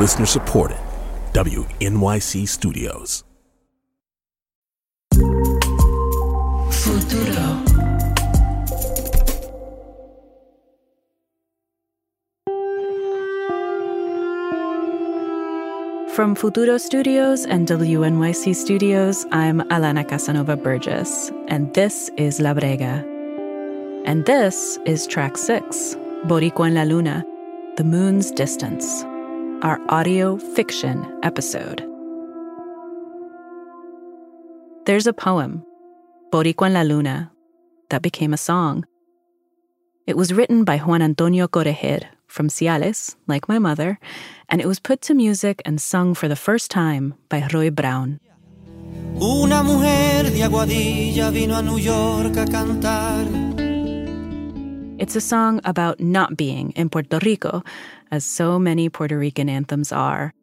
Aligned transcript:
Listener 0.00 0.24
supported. 0.24 0.78
WNYC 1.34 2.48
Studios. 2.48 3.22
Futuro. 6.72 7.60
From 16.14 16.34
Futuro 16.34 16.78
Studios 16.78 17.44
and 17.44 17.68
WNYC 17.68 18.56
Studios, 18.56 19.26
I'm 19.32 19.60
Alana 19.68 20.08
Casanova 20.08 20.56
Burgess, 20.56 21.30
and 21.48 21.74
this 21.74 22.10
is 22.16 22.40
La 22.40 22.54
Brega. 22.54 23.04
And 24.06 24.24
this 24.24 24.78
is 24.86 25.06
track 25.06 25.36
six, 25.36 25.94
Boricua 26.24 26.68
en 26.68 26.74
la 26.76 26.84
Luna, 26.84 27.22
The 27.76 27.84
Moon's 27.84 28.30
Distance, 28.30 29.04
our 29.62 29.78
audio 29.90 30.38
fiction 30.54 31.06
episode. 31.22 31.84
There's 34.86 35.06
a 35.06 35.12
poem, 35.12 35.64
Boricua 36.32 36.66
en 36.66 36.72
la 36.72 36.82
Luna, 36.82 37.30
that 37.90 38.00
became 38.00 38.32
a 38.32 38.38
song. 38.38 38.86
It 40.06 40.16
was 40.16 40.32
written 40.32 40.64
by 40.64 40.78
Juan 40.78 41.02
Antonio 41.02 41.46
Corretjer 41.46 42.06
from 42.26 42.48
Ciales, 42.48 43.16
like 43.26 43.48
my 43.48 43.58
mother, 43.58 43.98
and 44.48 44.62
it 44.62 44.66
was 44.66 44.80
put 44.80 45.02
to 45.02 45.14
music 45.14 45.60
and 45.66 45.80
sung 45.80 46.14
for 46.14 46.26
the 46.26 46.36
first 46.36 46.70
time 46.70 47.14
by 47.28 47.46
Roy 47.52 47.70
Brown. 47.70 48.18
Una 49.20 49.62
mujer 49.62 50.30
de 50.30 50.42
Aguadilla 50.42 51.30
vino 51.30 51.56
a 51.56 51.62
New 51.62 51.76
York 51.76 52.36
a 52.38 52.46
cantar. 52.46 53.49
It's 55.00 55.16
a 55.16 55.20
song 55.22 55.62
about 55.64 55.98
not 55.98 56.36
being 56.36 56.72
in 56.72 56.90
Puerto 56.90 57.18
Rico, 57.24 57.64
as 58.10 58.22
so 58.22 58.58
many 58.58 58.90
Puerto 58.90 59.16
Rican 59.16 59.48
anthems 59.48 59.92
are. 59.92 60.34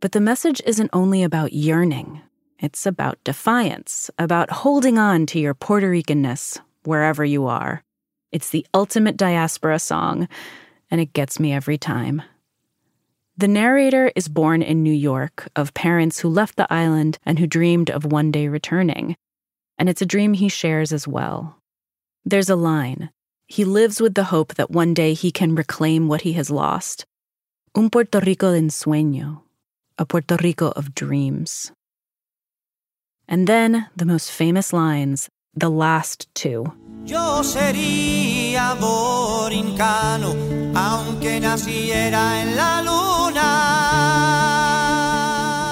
But 0.00 0.12
the 0.12 0.22
message 0.22 0.62
isn't 0.64 0.88
only 0.94 1.22
about 1.22 1.52
yearning, 1.52 2.22
it's 2.58 2.86
about 2.86 3.22
defiance, 3.24 4.10
about 4.18 4.50
holding 4.50 4.96
on 4.96 5.26
to 5.26 5.38
your 5.38 5.52
Puerto 5.52 5.90
Ricanness 5.90 6.58
wherever 6.84 7.26
you 7.26 7.46
are. 7.46 7.84
It's 8.32 8.48
the 8.48 8.66
ultimate 8.72 9.18
diaspora 9.18 9.78
song, 9.78 10.28
and 10.90 10.98
it 10.98 11.12
gets 11.12 11.38
me 11.38 11.52
every 11.52 11.76
time. 11.76 12.22
The 13.36 13.48
narrator 13.48 14.10
is 14.16 14.28
born 14.28 14.62
in 14.62 14.82
New 14.82 14.94
York 14.94 15.46
of 15.54 15.74
parents 15.74 16.20
who 16.20 16.30
left 16.30 16.56
the 16.56 16.72
island 16.72 17.18
and 17.26 17.38
who 17.38 17.46
dreamed 17.46 17.90
of 17.90 18.06
one 18.06 18.30
day 18.30 18.48
returning. 18.48 19.14
And 19.76 19.90
it's 19.90 20.00
a 20.00 20.06
dream 20.06 20.32
he 20.32 20.48
shares 20.48 20.90
as 20.90 21.06
well. 21.06 21.58
There's 22.24 22.48
a 22.48 22.56
line 22.56 23.10
he 23.46 23.64
lives 23.64 24.00
with 24.00 24.14
the 24.14 24.24
hope 24.24 24.54
that 24.54 24.70
one 24.70 24.94
day 24.94 25.14
he 25.14 25.30
can 25.30 25.54
reclaim 25.54 26.08
what 26.08 26.22
he 26.22 26.32
has 26.34 26.50
lost. 26.50 27.04
Un 27.74 27.90
Puerto 27.90 28.20
Rico 28.20 28.52
de 28.52 28.60
ensueño, 28.60 29.42
a 29.98 30.04
Puerto 30.06 30.36
Rico 30.36 30.72
of 30.76 30.94
dreams. 30.94 31.72
And 33.28 33.46
then 33.46 33.88
the 33.96 34.04
most 34.04 34.30
famous 34.30 34.72
lines, 34.72 35.28
the 35.54 35.70
last 35.70 36.28
two. 36.34 36.72
Yo 37.04 37.42
sería 37.42 38.74
borincano, 38.80 40.34
aunque 40.74 41.40
naciera 41.40 42.40
en 42.42 42.56
la 42.56 42.80
luna. 42.80 43.40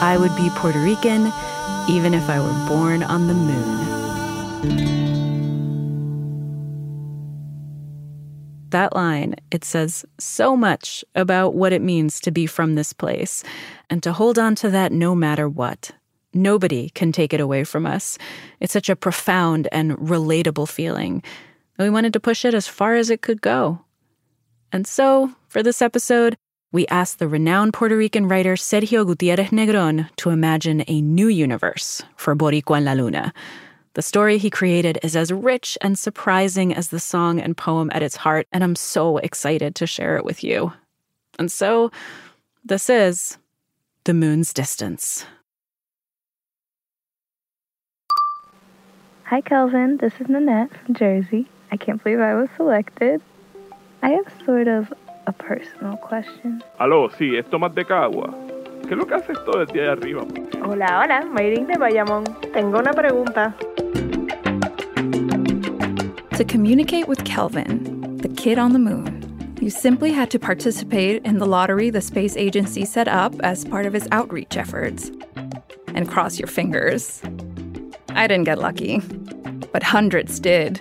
I 0.03 0.17
would 0.19 0.35
be 0.37 0.51
Puerto 0.57 0.79
Rican 0.79 1.33
even 1.89 2.15
if 2.15 2.29
I 2.29 2.39
were 2.39 2.69
born 2.69 3.03
on 3.03 3.29
the 3.29 3.35
moon. 3.35 5.02
That 8.73 8.97
line, 8.97 9.37
it 9.51 9.65
says 9.65 10.05
so 10.19 10.57
much 10.57 11.05
about 11.15 11.55
what 11.55 11.75
it 11.75 11.83
means 11.83 12.21
to 12.21 12.31
be 12.31 12.47
from 12.47 12.75
this 12.75 12.95
place 12.95 13.45
and 13.91 14.03
to 14.03 14.15
hold 14.15 14.39
on 14.39 14.55
to 14.57 14.71
that 14.71 14.93
no 14.93 15.15
matter 15.15 15.47
what. 15.47 15.91
Nobody 16.33 16.89
can 16.89 17.13
take 17.13 17.35
it 17.35 17.41
away 17.41 17.65
from 17.65 17.85
us. 17.85 18.17
It's 18.61 18.73
such 18.73 18.89
a 18.89 18.97
profound 18.97 19.69
and 19.73 19.93
relatable 19.99 20.71
feeling. 20.71 21.23
And 21.77 21.87
we 21.87 21.91
wanted 21.91 22.15
to 22.15 22.21
push 22.21 22.47
it 22.47 22.55
as 22.55 22.67
far 22.67 22.95
as 22.95 23.11
it 23.11 23.21
could 23.21 23.43
go. 23.43 23.85
And 24.73 24.87
so, 24.87 25.31
for 25.49 25.63
this 25.63 25.83
episode, 25.83 26.35
we 26.73 26.87
asked 26.87 27.19
the 27.19 27.29
renowned 27.29 27.75
Puerto 27.75 27.95
Rican 27.95 28.27
writer 28.27 28.55
Sergio 28.55 29.05
Gutiérrez 29.05 29.51
Negrón 29.51 30.09
to 30.17 30.31
imagine 30.31 30.83
a 30.89 31.03
new 31.03 31.29
universe 31.29 32.03
for 32.17 32.35
Boricua 32.35 32.79
en 32.79 32.87
la 32.87 32.95
Luna. 32.95 33.35
The 33.95 34.01
story 34.01 34.39
he 34.39 34.49
created 34.49 34.99
is 35.03 35.15
as 35.15 35.31
rich 35.31 35.77
and 35.83 35.99
surprising 35.99 36.75
as 36.75 36.89
the 36.89 36.99
song 36.99 37.39
and 37.39 37.55
poem 37.55 37.91
at 37.93 38.03
its 38.03 38.17
heart, 38.17 38.47
and 38.51 38.65
I'm 38.65 38.75
so 38.75 39.19
excited 39.19 39.75
to 39.75 39.87
share 39.87 40.17
it 40.17 40.25
with 40.25 40.43
you. 40.43 40.73
And 41.39 41.53
so, 41.53 41.91
this 42.65 42.89
is 42.89 43.37
The 44.05 44.15
Moon's 44.15 44.55
Distance. 44.55 45.27
Hi, 49.25 49.43
Kelvin. 49.43 49.99
This 49.99 50.15
is 50.21 50.29
Nanette 50.29 50.71
from 50.85 50.95
Jersey. 50.95 51.47
I 51.71 51.77
can't 51.77 52.03
believe 52.03 52.21
I 52.21 52.35
was 52.35 52.49
selected. 52.57 53.21
I 54.03 54.09
have 54.11 54.33
sort 54.47 54.69
of 54.69 54.91
a 55.27 55.33
personal 55.35 55.99
question. 55.99 56.63
Aló, 56.81 57.11
sí, 57.11 57.39
es 57.39 57.45
Tomás 57.51 57.75
de 57.75 57.85
Cagua. 57.85 58.33
¿Qué 58.89 58.95
es 58.95 58.97
lo 58.97 59.07
que 59.07 59.15
haces 59.15 59.39
todo 59.45 59.61
el 59.61 59.67
día 59.67 59.83
de 59.83 59.91
arriba? 59.91 60.23
Hola, 60.65 61.03
hola, 61.03 61.25
Mayrin 61.27 61.67
de 61.67 61.79
Bayamón. 61.79 62.25
Tengo 62.53 62.79
una 62.79 62.93
pregunta. 62.93 63.55
To 66.37 66.45
communicate 66.45 67.09
with 67.09 67.25
Kelvin, 67.25 68.17
the 68.17 68.29
kid 68.29 68.59
on 68.59 68.73
the 68.73 68.79
moon, 68.79 69.57
you 69.61 69.69
simply 69.69 70.13
had 70.13 70.31
to 70.31 70.39
participate 70.39 71.25
in 71.25 71.39
the 71.39 71.47
lottery 71.47 71.91
the 71.91 72.01
space 72.01 72.37
agency 72.37 72.85
set 72.85 73.07
up 73.07 73.35
as 73.43 73.67
part 73.67 73.85
of 73.85 73.95
its 73.95 74.09
outreach 74.11 74.57
efforts. 74.57 75.11
And 75.89 76.09
cross 76.09 76.39
your 76.39 76.49
fingers. 76.49 77.23
I 78.09 78.27
didn't 78.27 78.45
get 78.45 78.59
lucky, 78.59 79.01
but 79.73 79.83
hundreds 79.83 80.41
did. 80.41 80.81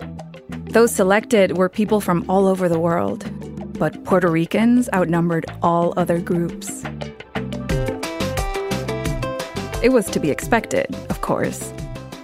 Those 0.70 0.96
selected 0.96 1.58
were 1.58 1.70
people 1.70 2.00
from 2.00 2.28
all 2.30 2.48
over 2.48 2.70
the 2.70 2.80
world, 2.80 3.30
but 3.78 4.04
Puerto 4.06 4.32
Ricans 4.32 4.90
outnumbered 4.94 5.46
all 5.62 5.94
other 5.98 6.20
groups. 6.20 6.84
It 9.84 9.92
was 9.92 10.10
to 10.12 10.20
be 10.20 10.32
expected, 10.32 10.96
of 11.10 11.22
course. 11.22 11.74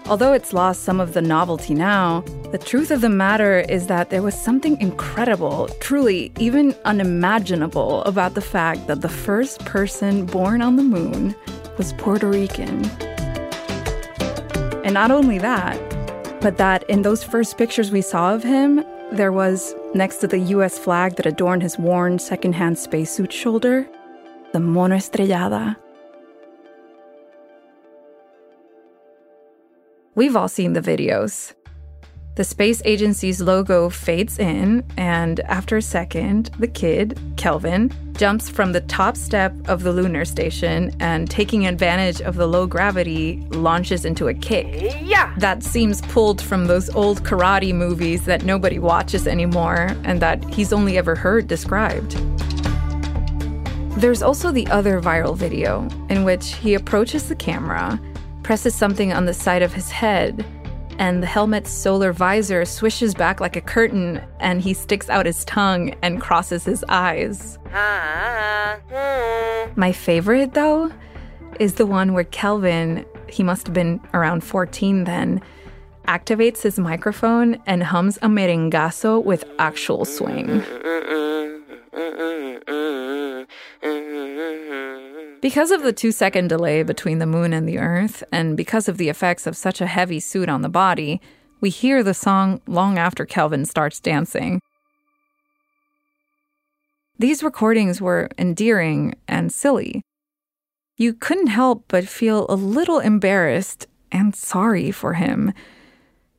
Although 0.06 0.32
it's 0.32 0.54
lost 0.54 0.84
some 0.84 1.02
of 1.02 1.14
the 1.14 1.22
novelty 1.22 1.74
now, 1.74 2.24
the 2.52 2.58
truth 2.58 2.91
of 2.91 3.02
the 3.02 3.09
matter 3.09 3.59
is 3.59 3.88
that 3.88 4.09
there 4.09 4.22
was 4.22 4.34
something 4.34 4.80
incredible, 4.80 5.68
truly 5.81 6.31
even 6.40 6.74
unimaginable, 6.85 8.03
about 8.03 8.35
the 8.35 8.41
fact 8.41 8.88
that 8.88 9.02
the 9.02 9.09
first 9.09 9.66
person 9.66 10.25
born 10.25 10.62
on 10.62 10.78
the 10.78 10.84
moon 10.84 11.35
was 11.78 11.91
Puerto 11.94 12.30
Rican. 12.30 12.85
And 14.85 14.94
not 14.94 15.12
only 15.12 15.40
that, 15.40 15.78
but 16.40 16.56
that 16.56 16.90
in 16.90 17.02
those 17.02 17.22
first 17.22 17.58
pictures 17.58 17.91
we 17.91 18.02
saw 18.02 18.34
of 18.34 18.44
him, 18.44 18.81
there 19.12 19.34
was, 19.34 19.75
next 19.94 20.18
to 20.18 20.28
the 20.28 20.40
US 20.56 20.79
flag 20.79 21.18
that 21.18 21.25
adorned 21.25 21.64
his 21.64 21.78
worn 21.78 22.18
secondhand 22.18 22.79
spacesuit 22.79 23.34
shoulder, 23.34 23.85
the 24.53 24.59
Monoestrellada. 24.59 25.75
We've 30.16 30.35
all 30.35 30.47
seen 30.47 30.74
the 30.74 30.81
videos. 30.81 31.53
The 32.38 32.44
space 32.44 32.84
agency's 32.86 33.42
logo 33.42 33.90
fades 33.90 34.38
in, 34.38 34.84
and 34.96 35.40
after 35.40 35.78
a 35.78 35.81
second, 35.81 36.52
the 36.59 36.68
kid, 36.68 37.20
Kelvin, 37.36 37.92
jumps 38.14 38.48
from 38.48 38.74
the 38.74 38.81
top 38.81 39.18
step 39.18 39.56
of 39.68 39.81
the 39.81 39.92
lunar 39.92 40.24
station 40.24 40.96
and, 41.00 41.28
taking 41.28 41.66
advantage 41.66 42.22
of 42.22 42.36
the 42.36 42.46
low 42.46 42.68
gravity, 42.68 43.44
launches 43.50 44.06
into 44.06 44.28
a 44.28 44.36
kick. 44.36 44.68
Yeah! 45.02 45.34
That 45.40 45.64
seems 45.64 46.03
pulled 46.03 46.40
from 46.40 46.68
those 46.68 46.92
old 46.92 47.24
karate 47.24 47.74
movies 47.74 48.26
that 48.26 48.46
nobody 48.46 48.78
watches 48.78 49.26
anymore 49.26 49.96
and 50.03 50.22
that 50.22 50.44
he's 50.53 50.72
only 50.72 50.96
ever 50.96 51.16
heard 51.16 51.47
described. 51.47 52.11
There's 54.00 54.22
also 54.22 54.52
the 54.52 54.67
other 54.67 55.02
viral 55.02 55.35
video 55.35 55.90
in 56.11 56.23
which 56.23 56.53
he 56.53 56.76
approaches 56.76 57.29
the 57.29 57.35
camera, 57.35 58.00
presses 58.44 58.76
something 58.76 59.11
on 59.11 59.26
the 59.26 59.34
side 59.34 59.64
of 59.64 59.73
his 59.73 59.90
head, 59.90 60.46
and 60.99 61.22
the 61.22 61.28
helmet's 61.28 61.72
solar 61.72 62.11
visor 62.11 62.66
swishes 62.66 63.14
back 63.14 63.40
like 63.40 63.55
a 63.55 63.61
curtain, 63.61 64.22
and 64.40 64.61
he 64.61 64.73
sticks 64.73 65.09
out 65.09 65.26
his 65.26 65.46
tongue 65.46 65.96
and 66.02 66.22
crosses 66.22 66.64
his 66.66 66.84
eyes. 66.90 67.58
My 69.76 69.91
favorite, 69.91 70.53
though, 70.53 70.91
is 71.59 71.76
the 71.76 71.85
one 71.85 72.14
where 72.14 72.23
Kelvin, 72.23 73.05
he 73.29 73.44
must 73.44 73.67
have 73.67 73.73
been 73.73 73.99
around 74.14 74.44
14 74.44 75.03
then, 75.03 75.41
activates 76.08 76.61
his 76.61 76.79
microphone 76.79 77.61
and 77.66 77.84
hums 77.84 78.17
a 78.17 78.28
merengazo 78.28 79.23
with 79.23 79.44
actual 79.59 80.05
swing. 80.05 80.64
Because 85.41 85.69
of 85.69 85.84
the 85.84 85.93
two 85.93 86.11
second 86.11 86.47
delay 86.47 86.81
between 86.81 87.19
the 87.19 87.28
moon 87.28 87.53
and 87.53 87.67
the 87.67 87.78
earth, 87.78 88.23
and 88.31 88.57
because 88.57 88.89
of 88.89 88.97
the 88.97 89.09
effects 89.09 89.45
of 89.45 89.55
such 89.55 89.81
a 89.81 89.87
heavy 89.87 90.19
suit 90.19 90.49
on 90.49 90.63
the 90.63 90.69
body, 90.69 91.22
we 91.61 91.69
hear 91.69 92.01
the 92.01 92.13
song 92.13 92.59
long 92.67 92.97
after 92.97 93.25
Kelvin 93.25 93.66
starts 93.66 93.99
dancing. 93.99 94.59
These 97.19 97.43
recordings 97.43 98.01
were 98.01 98.29
endearing 98.37 99.16
and 99.28 99.51
silly. 99.51 100.01
You 100.97 101.13
couldn't 101.13 101.47
help 101.47 101.85
but 101.87 102.07
feel 102.07 102.47
a 102.49 102.55
little 102.55 102.99
embarrassed 102.99 103.87
and 104.11 104.35
sorry 104.35 104.89
for 104.91 105.13
him. 105.13 105.53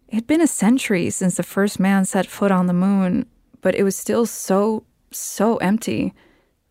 It'd 0.08 0.26
been 0.26 0.40
a 0.40 0.48
century 0.48 1.10
since 1.10 1.36
the 1.36 1.42
first 1.42 1.78
man 1.78 2.04
set 2.04 2.26
foot 2.26 2.50
on 2.50 2.66
the 2.66 2.72
moon, 2.72 3.26
but 3.60 3.74
it 3.74 3.84
was 3.84 3.94
still 3.96 4.26
so, 4.26 4.84
so 5.12 5.56
empty, 5.58 6.14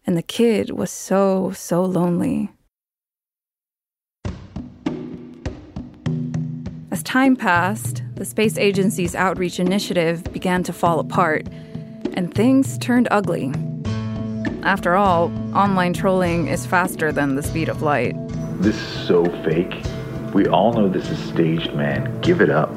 and 0.07 0.15
the 0.15 0.23
kid 0.23 0.71
was 0.71 0.89
so, 0.89 1.51
so 1.51 1.83
lonely. 1.83 2.49
As 6.89 7.03
time 7.03 7.35
passed, 7.35 8.01
the 8.15 8.23
space 8.23 8.57
agency's 8.57 9.13
outreach 9.13 9.59
initiative 9.59 10.23
began 10.31 10.63
to 10.63 10.73
fall 10.73 10.99
apart, 10.99 11.47
and 12.13 12.33
things 12.33 12.77
turned 12.77 13.09
ugly. 13.11 13.53
After 14.63 14.95
all, 14.95 15.31
online 15.55 15.93
trolling 15.93 16.47
is 16.47 16.65
faster 16.65 17.11
than 17.11 17.35
the 17.35 17.43
speed 17.43 17.67
of 17.67 17.81
light. 17.81 18.15
This 18.61 18.75
is 18.75 19.07
so 19.07 19.25
fake. 19.43 19.75
We 20.33 20.47
all 20.47 20.73
know 20.73 20.87
this 20.87 21.09
is 21.09 21.19
staged, 21.19 21.73
man. 21.73 22.19
Give 22.21 22.41
it 22.41 22.49
up. 22.49 22.73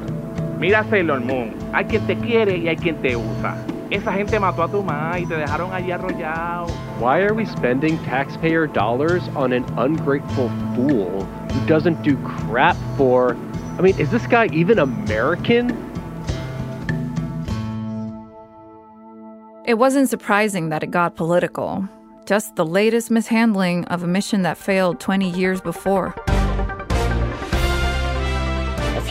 Mira 0.59 0.85
Sailor 0.89 1.21
Moon, 1.21 1.59
hay 1.73 1.85
quien 1.85 2.05
te 2.05 2.15
quiere 2.15 2.57
y 2.57 2.67
hay 2.67 2.75
quien 2.75 3.01
te 3.01 3.15
usa. 3.15 3.70
Esa 3.91 4.13
gente 4.13 4.39
mató 4.39 4.63
a 4.63 4.69
tu 4.69 4.81
mamá 4.81 5.19
y 5.19 5.25
te 5.25 5.35
dejaron 5.35 5.73
allí 5.73 5.91
arrollado. 5.91 6.67
Why 7.01 7.19
are 7.19 7.33
we 7.33 7.43
spending 7.43 7.97
taxpayer 8.05 8.65
dollars 8.65 9.27
on 9.35 9.51
an 9.51 9.65
ungrateful 9.77 10.49
fool 10.73 11.25
who 11.25 11.67
doesn't 11.67 12.01
do 12.01 12.15
crap 12.23 12.77
for 12.95 13.35
I 13.77 13.81
mean, 13.81 13.99
is 13.99 14.09
this 14.09 14.25
guy 14.27 14.47
even 14.53 14.79
American? 14.79 15.71
It 19.65 19.77
wasn't 19.77 20.07
surprising 20.07 20.69
that 20.69 20.83
it 20.83 20.91
got 20.91 21.17
political. 21.17 21.85
Just 22.25 22.55
the 22.55 22.65
latest 22.65 23.11
mishandling 23.11 23.83
of 23.85 24.03
a 24.03 24.07
mission 24.07 24.43
that 24.43 24.57
failed 24.57 25.01
20 25.01 25.29
years 25.31 25.59
before 25.59 26.15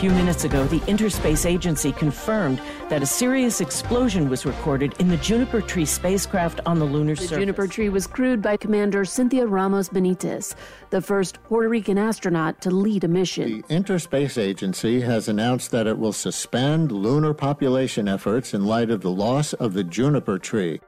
few 0.01 0.09
minutes 0.13 0.45
ago, 0.45 0.65
the 0.65 0.81
Interspace 0.87 1.45
Agency 1.45 1.91
confirmed 1.91 2.59
that 2.89 3.03
a 3.03 3.05
serious 3.05 3.61
explosion 3.61 4.29
was 4.29 4.47
recorded 4.47 4.95
in 4.97 5.07
the 5.07 5.17
Juniper 5.17 5.61
Tree 5.61 5.85
spacecraft 5.85 6.59
on 6.65 6.79
the 6.79 6.85
lunar 6.85 7.13
the 7.13 7.21
surface. 7.21 7.37
Juniper 7.37 7.67
Tree 7.67 7.89
was 7.89 8.07
crewed 8.07 8.41
by 8.41 8.57
Commander 8.57 9.05
Cynthia 9.05 9.45
Ramos 9.45 9.89
Benitez, 9.89 10.55
the 10.89 11.03
first 11.03 11.43
Puerto 11.43 11.69
Rican 11.69 11.99
astronaut 11.99 12.59
to 12.61 12.71
lead 12.71 13.03
a 13.03 13.07
mission. 13.07 13.61
The 13.61 13.75
Interspace 13.75 14.39
Agency 14.39 15.01
has 15.01 15.27
announced 15.27 15.69
that 15.69 15.85
it 15.85 15.99
will 15.99 16.13
suspend 16.13 16.91
lunar 16.91 17.35
population 17.35 18.07
efforts 18.07 18.55
in 18.55 18.65
light 18.65 18.89
of 18.89 19.01
the 19.01 19.11
loss 19.11 19.53
of 19.53 19.73
the 19.73 19.83
Juniper 19.83 20.39
Tree. 20.39 20.81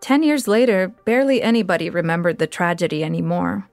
Ten 0.00 0.24
years 0.24 0.48
later, 0.48 0.88
barely 1.04 1.42
anybody 1.42 1.90
remembered 1.90 2.38
the 2.38 2.48
tragedy 2.48 3.04
anymore. 3.04 3.68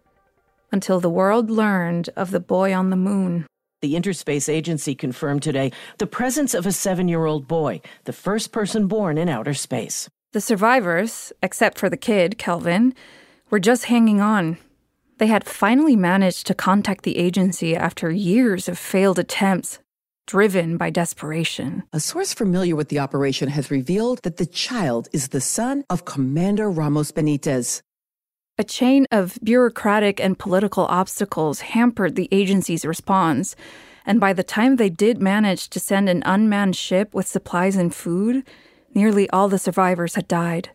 Until 0.72 1.00
the 1.00 1.10
world 1.10 1.50
learned 1.50 2.12
of 2.16 2.30
the 2.30 2.40
boy 2.40 2.72
on 2.72 2.92
the 2.92 2.96
moon. 2.96 3.48
The 3.84 3.98
Interspace 3.98 4.48
Agency 4.48 4.96
confirmed 4.96 5.44
today 5.44 5.74
the 5.98 6.08
presence 6.08 6.54
of 6.54 6.66
a 6.66 6.72
seven 6.72 7.10
year 7.10 7.26
old 7.26 7.50
boy, 7.50 7.82
the 8.06 8.14
first 8.14 8.54
person 8.54 8.88
born 8.88 9.18
in 9.18 9.28
outer 9.28 9.54
space. 9.54 10.10
The 10.32 10.40
survivors, 10.40 11.34
except 11.44 11.78
for 11.78 11.90
the 11.90 11.98
kid, 11.98 12.38
Kelvin, 12.38 12.94
were 13.50 13.60
just 13.60 13.84
hanging 13.92 14.22
on. 14.22 14.58
They 15.18 15.28
had 15.28 15.44
finally 15.44 15.98
managed 15.98 16.48
to 16.48 16.54
contact 16.54 17.04
the 17.04 17.18
agency 17.18 17.76
after 17.76 18.10
years 18.10 18.70
of 18.70 18.80
failed 18.80 19.20
attempts, 19.20 19.80
driven 20.28 20.78
by 20.78 20.90
desperation. 20.90 21.84
A 21.92 22.00
source 22.00 22.34
familiar 22.34 22.78
with 22.78 22.88
the 22.88 23.00
operation 23.00 23.50
has 23.50 23.70
revealed 23.70 24.24
that 24.24 24.38
the 24.38 24.46
child 24.46 25.10
is 25.12 25.28
the 25.28 25.42
son 25.42 25.84
of 25.90 26.06
Commander 26.06 26.72
Ramos 26.72 27.12
Benitez. 27.12 27.82
A 28.56 28.64
chain 28.64 29.08
of 29.12 29.40
bureaucratic 29.44 30.20
and 30.20 30.38
political 30.38 30.86
obstacles 30.86 31.62
hampered 31.62 32.16
the 32.16 32.30
agency's 32.32 32.86
response, 32.86 33.56
and 34.06 34.20
by 34.20 34.32
the 34.32 34.44
time 34.44 34.76
they 34.76 34.92
did 34.92 35.20
manage 35.20 35.70
to 35.70 35.80
send 35.80 36.08
an 36.08 36.22
unmanned 36.24 36.76
ship 36.76 37.16
with 37.16 37.26
supplies 37.26 37.76
and 37.76 37.96
food, 37.96 38.44
nearly 38.94 39.28
all 39.32 39.50
the 39.50 39.58
survivors 39.58 40.14
had 40.14 40.28
died. 40.28 40.70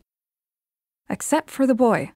Except 1.08 1.50
for 1.50 1.68
the 1.68 1.74
boy. 1.74 2.10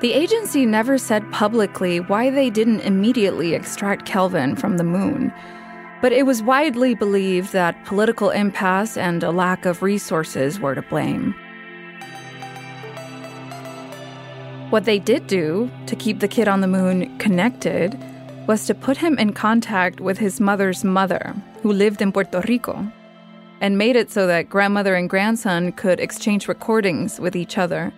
The 0.00 0.14
agency 0.14 0.64
never 0.64 0.96
said 0.96 1.30
publicly 1.32 2.00
why 2.00 2.30
they 2.30 2.48
didn't 2.48 2.80
immediately 2.80 3.54
extract 3.54 4.06
Kelvin 4.06 4.56
from 4.56 4.78
the 4.78 4.84
moon. 4.84 5.34
But 6.00 6.12
it 6.12 6.26
was 6.26 6.42
widely 6.42 6.94
believed 6.94 7.52
that 7.52 7.84
political 7.84 8.30
impasse 8.30 8.96
and 8.96 9.22
a 9.22 9.32
lack 9.32 9.66
of 9.66 9.82
resources 9.82 10.60
were 10.60 10.74
to 10.74 10.82
blame. 10.82 11.34
What 14.70 14.84
they 14.84 14.98
did 14.98 15.26
do 15.26 15.70
to 15.86 15.96
keep 15.96 16.20
the 16.20 16.28
kid 16.28 16.46
on 16.46 16.60
the 16.60 16.68
moon 16.68 17.18
connected 17.18 17.98
was 18.46 18.66
to 18.66 18.74
put 18.74 18.98
him 18.98 19.18
in 19.18 19.32
contact 19.32 20.00
with 20.00 20.18
his 20.18 20.40
mother's 20.40 20.84
mother, 20.84 21.34
who 21.62 21.72
lived 21.72 22.00
in 22.00 22.12
Puerto 22.12 22.42
Rico, 22.46 22.86
and 23.60 23.76
made 23.76 23.96
it 23.96 24.10
so 24.10 24.26
that 24.26 24.48
grandmother 24.48 24.94
and 24.94 25.10
grandson 25.10 25.72
could 25.72 26.00
exchange 26.00 26.48
recordings 26.48 27.18
with 27.18 27.34
each 27.34 27.58
other. 27.58 27.92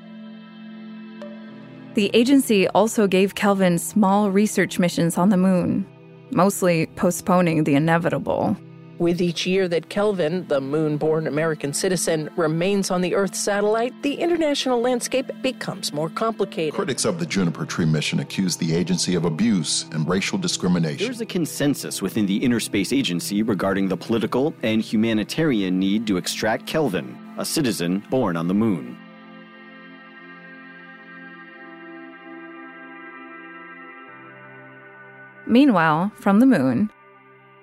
The 1.94 2.10
agency 2.14 2.66
also 2.68 3.06
gave 3.06 3.34
Kelvin 3.34 3.78
small 3.78 4.30
research 4.30 4.78
missions 4.78 5.18
on 5.18 5.28
the 5.28 5.36
moon, 5.36 5.86
mostly 6.30 6.86
postponing 6.96 7.64
the 7.64 7.74
inevitable. 7.74 8.56
With 9.00 9.22
each 9.22 9.46
year 9.46 9.66
that 9.68 9.88
Kelvin, 9.88 10.46
the 10.48 10.60
moon 10.60 10.98
born 10.98 11.26
American 11.26 11.72
citizen, 11.72 12.28
remains 12.36 12.90
on 12.90 13.00
the 13.00 13.14
Earth 13.14 13.34
satellite, 13.34 13.94
the 14.02 14.12
international 14.12 14.78
landscape 14.78 15.30
becomes 15.40 15.90
more 15.90 16.10
complicated. 16.10 16.74
Critics 16.74 17.06
of 17.06 17.18
the 17.18 17.24
Juniper 17.24 17.64
Tree 17.64 17.86
mission 17.86 18.20
accuse 18.20 18.58
the 18.58 18.74
agency 18.74 19.14
of 19.14 19.24
abuse 19.24 19.86
and 19.92 20.06
racial 20.06 20.36
discrimination. 20.36 21.06
There's 21.06 21.22
a 21.22 21.26
consensus 21.26 22.02
within 22.02 22.26
the 22.26 22.44
Interspace 22.44 22.92
Agency 22.92 23.42
regarding 23.42 23.88
the 23.88 23.96
political 23.96 24.54
and 24.62 24.82
humanitarian 24.82 25.78
need 25.78 26.06
to 26.06 26.18
extract 26.18 26.66
Kelvin, 26.66 27.16
a 27.38 27.44
citizen 27.46 28.04
born 28.10 28.36
on 28.36 28.48
the 28.48 28.54
moon. 28.54 28.98
Meanwhile, 35.50 36.12
from 36.14 36.38
the 36.38 36.46
moon, 36.46 36.90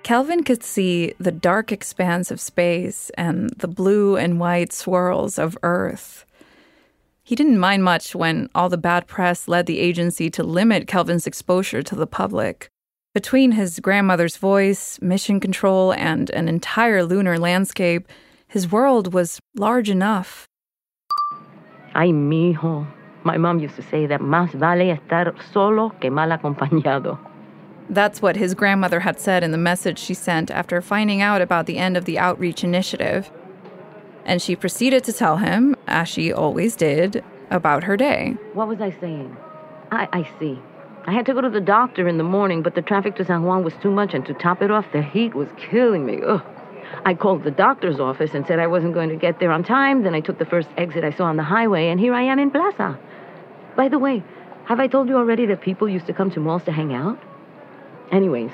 Kelvin 0.03 0.43
could 0.43 0.61
see 0.61 1.13
the 1.19 1.31
dark 1.31 1.71
expanse 1.71 2.31
of 2.31 2.41
space 2.41 3.09
and 3.17 3.49
the 3.51 3.67
blue 3.69 4.17
and 4.17 4.41
white 4.41 4.73
swirls 4.73 5.39
of 5.39 5.57
Earth. 5.63 6.25
He 7.23 7.33
didn't 7.33 7.59
mind 7.59 7.85
much 7.85 8.13
when 8.13 8.49
all 8.53 8.67
the 8.67 8.77
bad 8.77 9.07
press 9.07 9.47
led 9.47 9.67
the 9.67 9.79
agency 9.79 10.29
to 10.31 10.43
limit 10.43 10.85
Kelvin's 10.85 11.25
exposure 11.25 11.81
to 11.81 11.95
the 11.95 12.05
public. 12.05 12.67
Between 13.13 13.53
his 13.53 13.79
grandmother's 13.79 14.35
voice, 14.35 14.99
mission 15.01 15.39
control, 15.39 15.93
and 15.93 16.29
an 16.31 16.49
entire 16.49 17.05
lunar 17.05 17.39
landscape, 17.39 18.09
his 18.49 18.69
world 18.69 19.13
was 19.13 19.39
large 19.55 19.89
enough. 19.89 20.45
Ay, 21.95 22.07
mijo. 22.09 22.85
My 23.23 23.37
mom 23.37 23.59
used 23.59 23.77
to 23.77 23.81
say 23.81 24.07
that 24.07 24.19
más 24.19 24.51
vale 24.51 24.93
estar 24.93 25.33
solo 25.53 25.91
que 26.01 26.11
mal 26.11 26.37
acompañado. 26.37 27.17
That's 27.89 28.21
what 28.21 28.35
his 28.35 28.53
grandmother 28.53 28.99
had 28.99 29.19
said 29.19 29.43
in 29.43 29.51
the 29.51 29.57
message 29.57 29.97
she 29.97 30.13
sent 30.13 30.51
after 30.51 30.81
finding 30.81 31.21
out 31.21 31.41
about 31.41 31.65
the 31.65 31.77
end 31.77 31.95
of 31.95 32.05
the 32.05 32.19
outreach 32.19 32.63
initiative. 32.63 33.31
And 34.25 34.41
she 34.41 34.55
proceeded 34.55 35.05
to 35.05 35.13
tell 35.13 35.37
him, 35.37 35.75
as 35.87 36.09
she 36.09 36.33
always 36.33 36.75
did, 36.75 37.23
about 37.49 37.85
her 37.85 37.95
day. 37.95 38.35
What 38.53 38.67
was 38.67 38.81
I 38.81 38.91
saying? 38.99 39.37
I, 39.91 40.09
I 40.11 40.29
see. 40.37 40.59
I 41.05 41.13
had 41.13 41.25
to 41.27 41.33
go 41.33 41.39
to 41.39 41.49
the 41.49 41.61
doctor 41.61 42.09
in 42.09 42.17
the 42.17 42.25
morning, 42.25 42.61
but 42.61 42.75
the 42.75 42.81
traffic 42.81 43.15
to 43.15 43.23
San 43.23 43.43
Juan 43.43 43.63
was 43.63 43.73
too 43.81 43.91
much, 43.91 44.13
and 44.13 44.25
to 44.25 44.33
top 44.33 44.61
it 44.61 44.69
off, 44.69 44.91
the 44.91 45.01
heat 45.01 45.33
was 45.33 45.47
killing 45.57 46.05
me. 46.05 46.19
Ugh. 46.21 46.43
I 47.05 47.13
called 47.13 47.43
the 47.43 47.51
doctor's 47.51 48.01
office 48.01 48.33
and 48.33 48.45
said 48.45 48.59
I 48.59 48.67
wasn't 48.67 48.93
going 48.93 49.07
to 49.09 49.15
get 49.15 49.39
there 49.39 49.51
on 49.51 49.63
time. 49.63 50.03
Then 50.03 50.13
I 50.13 50.19
took 50.19 50.39
the 50.39 50.45
first 50.45 50.67
exit 50.75 51.05
I 51.05 51.11
saw 51.11 51.25
on 51.25 51.37
the 51.37 51.43
highway, 51.43 51.87
and 51.87 51.99
here 51.99 52.13
I 52.13 52.23
am 52.23 52.39
in 52.39 52.51
Plaza. 52.51 52.99
By 53.77 53.87
the 53.87 53.99
way, 53.99 54.23
have 54.65 54.81
I 54.81 54.87
told 54.87 55.07
you 55.07 55.15
already 55.15 55.45
that 55.45 55.61
people 55.61 55.87
used 55.87 56.07
to 56.07 56.13
come 56.13 56.29
to 56.31 56.41
malls 56.41 56.65
to 56.65 56.73
hang 56.73 56.93
out? 56.93 57.17
Anyways, 58.11 58.51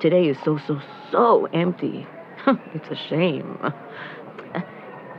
today 0.00 0.28
is 0.28 0.36
so, 0.44 0.58
so, 0.66 0.80
so 1.10 1.46
empty. 1.46 2.06
it's 2.74 2.88
a 2.90 2.96
shame. 2.96 3.58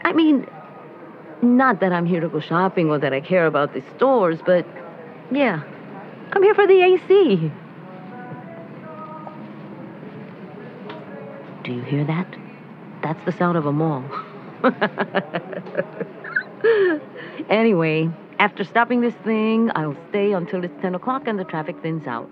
I 0.04 0.14
mean, 0.14 0.48
not 1.42 1.80
that 1.80 1.92
I'm 1.92 2.06
here 2.06 2.20
to 2.20 2.30
go 2.30 2.40
shopping 2.40 2.90
or 2.90 3.00
that 3.00 3.14
I 3.14 3.22
care 3.22 3.46
about 3.46 3.74
the 3.74 3.84
stores, 3.96 4.40
but 4.46 4.66
yeah, 5.32 5.64
I'm 6.32 6.44
here 6.44 6.54
for 6.54 6.68
the 6.68 6.82
AC. 6.82 7.52
Do 11.64 11.74
you 11.74 11.82
hear 11.82 12.04
that? 12.04 12.28
That's 13.02 13.24
the 13.26 13.32
sound 13.32 13.58
of 13.58 13.66
a 13.66 13.72
mall. 13.72 14.04
anyway, 17.50 18.10
after 18.40 18.64
stopping 18.64 19.02
this 19.02 19.14
thing, 19.24 19.72
I'll 19.76 19.98
stay 20.10 20.34
until 20.34 20.64
it's 20.64 20.82
10 20.82 20.96
o'clock 20.96 21.28
and 21.28 21.40
the 21.40 21.46
traffic 21.46 21.82
thins 21.82 22.06
out. 22.06 22.30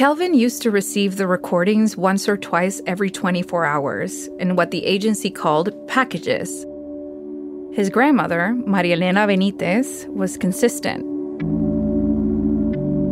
Kelvin 0.00 0.32
used 0.32 0.62
to 0.62 0.70
receive 0.70 1.16
the 1.18 1.26
recordings 1.26 1.94
once 1.94 2.26
or 2.26 2.38
twice 2.38 2.80
every 2.86 3.10
24 3.10 3.66
hours 3.66 4.30
in 4.38 4.56
what 4.56 4.70
the 4.70 4.82
agency 4.86 5.30
called 5.30 5.76
packages. 5.88 6.64
His 7.74 7.90
grandmother, 7.90 8.54
Maria 8.64 8.96
Elena 8.96 9.26
Benitez, 9.26 10.08
was 10.08 10.38
consistent. 10.38 11.04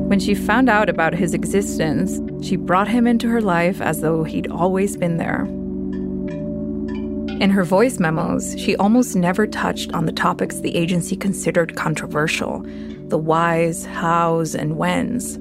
When 0.09 0.19
she 0.19 0.35
found 0.35 0.71
out 0.71 0.89
about 0.89 1.13
his 1.13 1.35
existence, 1.35 2.23
she 2.43 2.57
brought 2.57 2.89
him 2.89 3.07
into 3.07 3.29
her 3.29 3.43
life 3.43 3.83
as 3.83 4.01
though 4.01 4.25
he'd 4.25 4.51
always 4.51 4.97
been 4.97 5.19
there. 5.19 5.45
In 7.39 7.51
her 7.51 7.65
voice 7.65 7.99
memos, 7.99 8.59
she 8.59 8.77
almost 8.77 9.15
never 9.15 9.47
touched 9.47 9.93
on 9.93 10.07
the 10.07 10.13
topics 10.13 10.61
the 10.61 10.75
agency 10.75 11.17
considered 11.17 11.77
controversial 11.77 12.65
the 13.09 13.19
whys, 13.19 13.85
hows, 13.85 14.55
and 14.55 14.79
whens. 14.79 15.39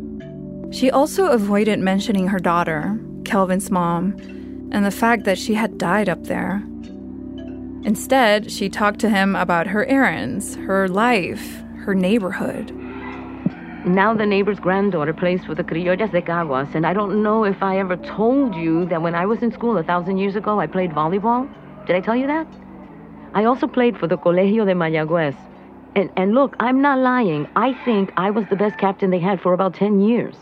She 0.72 0.92
also 0.92 1.28
avoided 1.28 1.80
mentioning 1.80 2.28
her 2.28 2.40
daughter, 2.40 3.00
Kelvin's 3.24 3.72
mom, 3.72 4.16
and 4.72 4.86
the 4.86 4.92
fact 4.92 5.24
that 5.24 5.38
she 5.38 5.54
had 5.54 5.78
died 5.78 6.10
up 6.10 6.26
there. 6.26 6.62
Instead, 7.84 8.52
she 8.52 8.70
talked 8.70 9.00
to 9.00 9.10
him 9.10 9.36
about 9.36 9.68
her 9.68 9.86
errands, 9.86 10.56
her 10.56 10.90
life, 10.90 11.64
her 11.86 11.96
neighborhood. 11.96 12.72
Now 13.86 14.14
the 14.14 14.26
neighbor's 14.26 14.60
granddaughter 14.60 15.14
plays 15.14 15.46
for 15.46 15.56
the 15.56 15.64
Criollas 15.64 16.12
de 16.12 16.22
Caguas, 16.22 16.76
and 16.76 16.86
I 16.86 16.94
don't 16.94 17.24
know 17.24 17.46
if 17.46 17.64
I 17.64 17.80
ever 17.80 17.96
told 17.96 18.54
you 18.54 18.86
that 18.88 19.02
when 19.02 19.16
I 19.16 19.26
was 19.26 19.42
in 19.42 19.54
school 19.54 19.78
a 19.78 19.84
thousand 19.84 20.18
years 20.18 20.36
ago, 20.36 20.60
I 20.60 20.68
played 20.68 20.92
volleyball. 20.92 21.48
Did 21.86 21.96
I 21.96 22.02
tell 22.02 22.16
you 22.16 22.28
that? 22.28 22.48
I 23.34 23.46
also 23.46 23.68
played 23.68 23.98
for 23.98 24.08
the 24.08 24.18
Colegio 24.18 24.66
de 24.66 24.74
Mayagüez. 24.74 25.36
And, 25.96 26.10
and 26.18 26.36
look, 26.36 26.58
I'm 26.60 26.82
not 26.82 27.00
lying. 27.00 27.48
I 27.56 27.74
think 27.86 28.12
I 28.18 28.32
was 28.32 28.46
the 28.50 28.58
best 28.58 28.78
captain 28.78 29.10
they 29.10 29.20
had 29.20 29.40
for 29.40 29.54
about 29.54 29.74
10 29.74 30.02
years. 30.02 30.36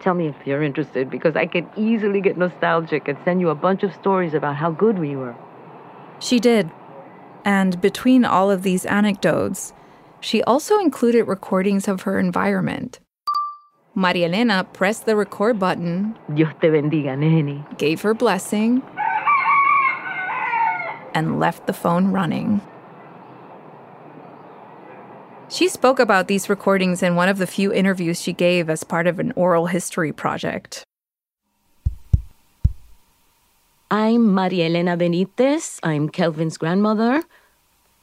Tell 0.00 0.14
me 0.14 0.28
if 0.28 0.36
you're 0.46 0.62
interested, 0.62 1.10
because 1.10 1.36
I 1.36 1.46
could 1.46 1.66
easily 1.76 2.20
get 2.20 2.36
nostalgic 2.36 3.08
and 3.08 3.18
send 3.24 3.40
you 3.40 3.48
a 3.48 3.54
bunch 3.54 3.82
of 3.82 3.92
stories 3.94 4.34
about 4.34 4.56
how 4.56 4.70
good 4.70 4.98
we 4.98 5.16
were. 5.16 5.34
She 6.20 6.38
did. 6.38 6.70
And 7.44 7.80
between 7.80 8.24
all 8.24 8.50
of 8.50 8.62
these 8.62 8.84
anecdotes, 8.86 9.72
she 10.20 10.42
also 10.42 10.78
included 10.78 11.24
recordings 11.24 11.88
of 11.88 12.02
her 12.02 12.18
environment. 12.18 13.00
Maria 13.94 14.26
Elena 14.26 14.64
pressed 14.72 15.06
the 15.06 15.16
record 15.16 15.58
button. 15.58 16.16
Dios 16.34 16.52
te 16.60 16.68
bendiga, 16.68 17.16
nene. 17.16 17.64
Gave 17.78 18.02
her 18.02 18.14
blessing. 18.14 18.82
And 21.14 21.40
left 21.40 21.66
the 21.66 21.72
phone 21.72 22.08
running. 22.08 22.60
She 25.48 25.68
spoke 25.68 26.00
about 26.00 26.26
these 26.26 26.48
recordings 26.48 27.04
in 27.04 27.14
one 27.14 27.28
of 27.28 27.38
the 27.38 27.46
few 27.46 27.72
interviews 27.72 28.20
she 28.20 28.32
gave 28.32 28.68
as 28.68 28.82
part 28.82 29.06
of 29.06 29.20
an 29.20 29.32
oral 29.36 29.66
history 29.66 30.12
project. 30.12 30.82
I'm 33.88 34.34
Maria 34.34 34.66
Elena 34.66 34.96
Benitez. 34.96 35.78
I'm 35.84 36.08
Kelvin's 36.08 36.58
grandmother. 36.58 37.22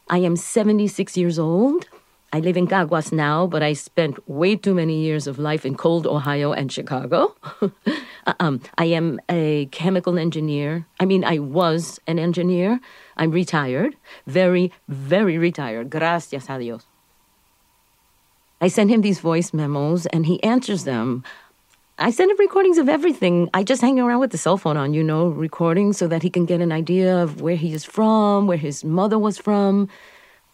I 0.10 0.20
am 0.20 0.38
76 0.38 1.18
years 1.18 1.38
old. 1.38 1.90
I 2.32 2.40
live 2.40 2.56
in 2.56 2.66
Caguas 2.66 3.12
now, 3.12 3.46
but 3.46 3.62
I 3.62 3.74
spent 3.74 4.28
way 4.28 4.56
too 4.56 4.74
many 4.74 5.02
years 5.04 5.28
of 5.28 5.38
life 5.38 5.66
in 5.66 5.76
cold 5.76 6.08
Ohio 6.08 6.54
and 6.54 6.72
Chicago. 6.72 7.36
um, 8.40 8.62
I 8.78 8.86
am 8.86 9.20
a 9.30 9.66
chemical 9.68 10.18
engineer. 10.18 10.88
I 11.02 11.06
mean, 11.06 11.26
I 11.26 11.40
was 11.40 12.00
an 12.08 12.20
engineer. 12.20 12.80
I'm 13.18 13.32
retired. 13.32 13.98
Very, 14.26 14.72
very 14.88 15.38
retired. 15.38 15.90
Gracias 15.90 16.50
a 16.50 16.58
Dios. 16.58 16.86
I 18.64 18.70
send 18.70 18.90
him 18.90 19.02
these 19.02 19.20
voice 19.20 19.54
memos 19.54 20.06
and 20.06 20.26
he 20.26 20.42
answers 20.42 20.86
them. 20.86 21.26
I 22.00 22.12
send 22.12 22.32
him 22.32 22.40
recordings 22.40 22.78
of 22.78 22.88
everything. 22.88 23.50
I 23.54 23.62
just 23.62 23.82
hang 23.82 24.00
around 24.00 24.22
with 24.22 24.32
the 24.32 24.38
cell 24.38 24.56
phone 24.56 24.78
on, 24.78 24.94
you 24.94 25.04
know, 25.04 25.28
recording 25.28 25.92
so 25.92 26.08
that 26.08 26.24
he 26.24 26.30
can 26.30 26.46
get 26.46 26.62
an 26.62 26.72
idea 26.72 27.22
of 27.22 27.42
where 27.42 27.58
he 27.58 27.74
is 27.74 27.84
from, 27.84 28.48
where 28.48 28.56
his 28.56 28.86
mother 28.86 29.20
was 29.20 29.38
from. 29.38 29.90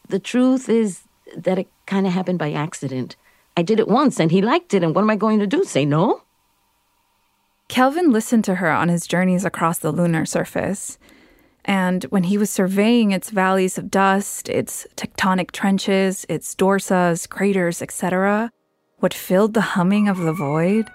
The 0.07 0.17
truth 0.17 0.69
is 0.69 1.01
that 1.37 1.59
it 1.59 1.67
kind 1.85 2.07
of 2.07 2.13
happened 2.13 2.39
by 2.39 2.51
accident. 2.51 3.15
I 3.55 3.61
did 3.61 3.79
it 3.79 3.87
once 3.87 4.19
and 4.19 4.31
he 4.31 4.41
liked 4.41 4.73
it, 4.73 4.83
and 4.83 4.95
what 4.95 5.01
am 5.03 5.11
I 5.11 5.15
going 5.15 5.37
to 5.37 5.45
do? 5.45 5.63
Say 5.63 5.85
no? 5.85 6.23
Kelvin 7.67 8.11
listened 8.11 8.43
to 8.45 8.55
her 8.55 8.71
on 8.71 8.89
his 8.89 9.05
journeys 9.05 9.45
across 9.45 9.77
the 9.77 9.91
lunar 9.91 10.25
surface. 10.25 10.97
And 11.69 12.05
when 12.05 12.23
he 12.23 12.39
was 12.39 12.49
surveying 12.49 13.11
its 13.11 13.29
valleys 13.29 13.77
of 13.77 13.91
dust, 13.91 14.49
its 14.49 14.87
tectonic 14.95 15.51
trenches, 15.51 16.25
its 16.27 16.55
dorsas, 16.55 17.29
craters, 17.29 17.79
etc., 17.83 18.51
what 18.97 19.13
filled 19.13 19.53
the 19.53 19.61
humming 19.77 20.09
of 20.09 20.17
the 20.17 20.33
void 20.33 20.89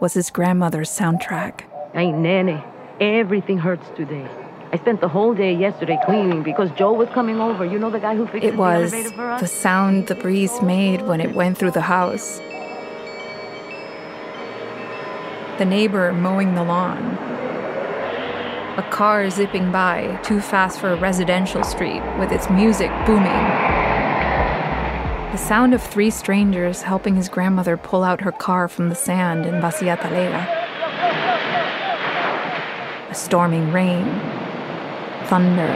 was 0.00 0.14
his 0.14 0.30
grandmother's 0.30 0.90
soundtrack. 0.90 1.60
Ay, 1.94 2.10
Nanny, 2.10 2.60
everything 3.00 3.56
hurts 3.56 3.86
today. 3.94 4.28
I 4.72 4.78
spent 4.78 5.00
the 5.00 5.08
whole 5.08 5.32
day 5.32 5.54
yesterday 5.54 5.96
cleaning 6.04 6.42
because 6.42 6.72
Joe 6.72 6.92
was 6.92 7.08
coming 7.10 7.40
over. 7.40 7.64
You 7.64 7.78
know 7.78 7.90
the 7.90 8.00
guy 8.00 8.16
who 8.16 8.26
fixed 8.26 8.48
it 8.48 8.56
was 8.56 8.90
the 8.90 8.96
elevator 8.96 9.14
for 9.14 9.30
us? 9.30 9.40
the 9.40 9.46
sound 9.46 10.08
the 10.08 10.16
breeze 10.16 10.60
made 10.60 11.02
when 11.02 11.20
it 11.20 11.36
went 11.36 11.56
through 11.56 11.70
the 11.70 11.82
house. 11.82 12.40
The 15.58 15.64
neighbor 15.64 16.12
mowing 16.12 16.56
the 16.56 16.64
lawn 16.64 17.16
a 18.78 18.82
car 18.90 19.28
zipping 19.28 19.72
by 19.72 20.16
too 20.22 20.40
fast 20.40 20.78
for 20.78 20.90
a 20.90 20.96
residential 20.96 21.64
street 21.64 22.00
with 22.16 22.30
its 22.30 22.48
music 22.48 22.92
booming. 23.04 23.26
The 25.32 25.36
sound 25.36 25.74
of 25.74 25.82
three 25.82 26.10
strangers 26.10 26.82
helping 26.82 27.16
his 27.16 27.28
grandmother 27.28 27.76
pull 27.76 28.04
out 28.04 28.20
her 28.20 28.30
car 28.30 28.68
from 28.68 28.88
the 28.88 28.94
sand 28.94 29.46
in 29.46 29.54
Talega. 29.54 30.46
A 33.10 33.14
storming 33.14 33.72
rain, 33.72 34.04
thunder, 35.26 35.72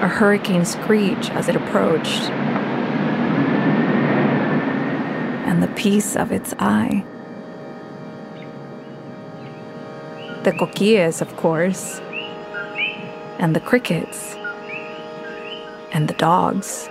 a 0.00 0.06
hurricane 0.06 0.64
screech 0.64 1.28
as 1.30 1.48
it 1.48 1.56
approached, 1.56 2.30
and 5.48 5.60
the 5.60 5.68
peace 5.74 6.14
of 6.14 6.30
its 6.30 6.54
eye. 6.60 7.04
The 10.44 10.50
coquís, 10.50 11.20
of 11.22 11.36
course, 11.36 12.00
and 13.38 13.54
the 13.54 13.60
crickets, 13.60 14.34
and 15.92 16.08
the 16.08 16.14
dogs. 16.14 16.88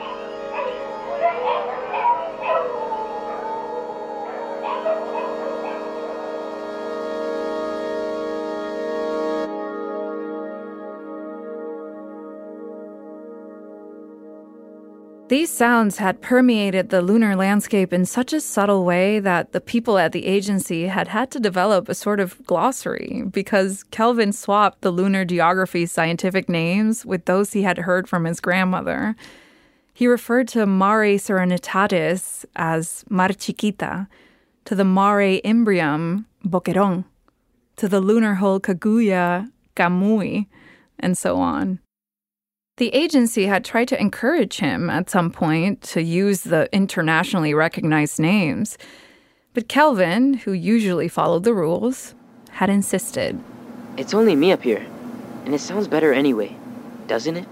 These 15.31 15.50
sounds 15.50 15.97
had 16.00 16.21
permeated 16.21 16.89
the 16.89 17.01
lunar 17.01 17.38
landscape 17.38 17.93
in 17.93 18.05
such 18.05 18.33
a 18.33 18.41
subtle 18.41 18.83
way 18.83 19.17
that 19.21 19.53
the 19.53 19.61
people 19.61 19.97
at 19.97 20.11
the 20.11 20.25
agency 20.25 20.88
had 20.88 21.07
had 21.07 21.31
to 21.31 21.39
develop 21.39 21.88
a 21.88 21.95
sort 21.95 22.19
of 22.19 22.45
glossary 22.45 23.23
because 23.31 23.83
Kelvin 23.91 24.33
swapped 24.33 24.81
the 24.81 24.91
lunar 24.91 25.23
geography 25.23 25.85
scientific 25.85 26.50
names 26.50 27.05
with 27.05 27.23
those 27.23 27.53
he 27.53 27.61
had 27.61 27.77
heard 27.77 28.09
from 28.09 28.25
his 28.25 28.41
grandmother. 28.41 29.15
He 29.93 30.05
referred 30.05 30.50
to 30.50 30.65
Mare 30.65 31.15
Serenitatis 31.17 32.43
as 32.57 33.05
Mar 33.09 33.29
Chiquita, 33.29 34.09
to 34.65 34.75
the 34.75 34.83
Mare 34.83 35.39
Imbrium, 35.45 36.25
Boquerón, 36.45 37.05
to 37.77 37.88
the 37.88 38.01
lunar 38.01 38.33
hole 38.33 38.59
Kaguya, 38.59 39.50
Camuy, 39.77 40.47
and 41.00 41.17
so 41.17 41.38
on. 41.38 41.79
The 42.81 42.95
agency 42.95 43.45
had 43.45 43.63
tried 43.63 43.89
to 43.89 44.01
encourage 44.01 44.57
him 44.57 44.89
at 44.89 45.07
some 45.07 45.29
point 45.29 45.83
to 45.83 46.01
use 46.01 46.41
the 46.41 46.67
internationally 46.73 47.53
recognized 47.53 48.19
names, 48.19 48.75
but 49.53 49.69
Kelvin, 49.69 50.33
who 50.33 50.51
usually 50.51 51.07
followed 51.07 51.43
the 51.43 51.53
rules, 51.53 52.15
had 52.50 52.71
insisted. 52.71 53.39
It's 53.97 54.15
only 54.15 54.35
me 54.35 54.51
up 54.51 54.63
here, 54.63 54.83
and 55.45 55.53
it 55.53 55.61
sounds 55.61 55.88
better 55.88 56.11
anyway, 56.11 56.55
doesn't 57.05 57.38
it? 57.38 57.47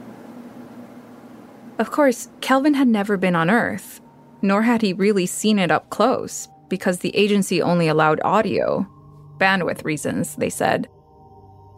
Of 1.78 1.92
course, 1.92 2.30
Kelvin 2.42 2.74
had 2.74 2.88
never 2.88 3.16
been 3.16 3.36
on 3.36 3.52
Earth, 3.52 4.02
nor 4.42 4.64
had 4.64 4.82
he 4.82 4.94
really 4.94 5.28
seen 5.28 5.60
it 5.60 5.70
up 5.70 5.92
close, 5.92 6.48
because 6.70 7.02
the 7.02 7.16
agency 7.16 7.62
only 7.62 7.88
allowed 7.88 8.20
audio. 8.24 8.88
Bandwidth 9.38 9.86
reasons, 9.86 10.38
they 10.38 10.50
said. 10.50 10.90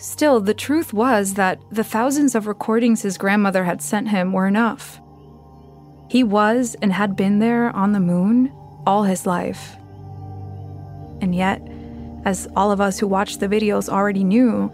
Still, 0.02 0.42
the 0.42 0.56
truth 0.56 0.94
was 0.94 1.36
that 1.36 1.62
the 1.70 1.84
thousands 1.84 2.34
of 2.34 2.48
recordings 2.48 3.04
his 3.04 3.20
grandmother 3.20 3.66
had 3.66 3.84
sent 3.84 4.10
him 4.10 4.34
were 4.34 4.48
enough. 4.48 5.00
He 6.10 6.24
was 6.24 6.76
and 6.82 6.92
had 6.92 7.16
been 7.16 7.38
there 7.38 7.70
on 7.76 7.92
the 7.92 8.00
moon 8.00 8.52
all 8.88 9.04
his 9.04 9.28
life. 9.28 9.76
And 11.22 11.36
yet, 11.36 11.62
as 12.26 12.48
all 12.56 12.72
of 12.72 12.82
us 12.82 12.98
who 12.98 13.06
watched 13.06 13.42
the 13.42 13.48
videos 13.48 13.90
already 13.90 14.24
knew, 14.24 14.72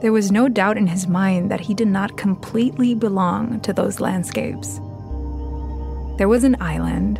there 0.00 0.12
was 0.12 0.32
no 0.32 0.48
doubt 0.48 0.78
in 0.78 0.86
his 0.86 1.06
mind 1.06 1.50
that 1.50 1.60
he 1.60 1.74
did 1.74 1.88
not 1.88 2.16
completely 2.16 2.94
belong 2.94 3.60
to 3.60 3.74
those 3.74 4.00
landscapes. 4.00 4.76
There 6.16 6.26
was 6.26 6.42
an 6.42 6.56
island, 6.58 7.18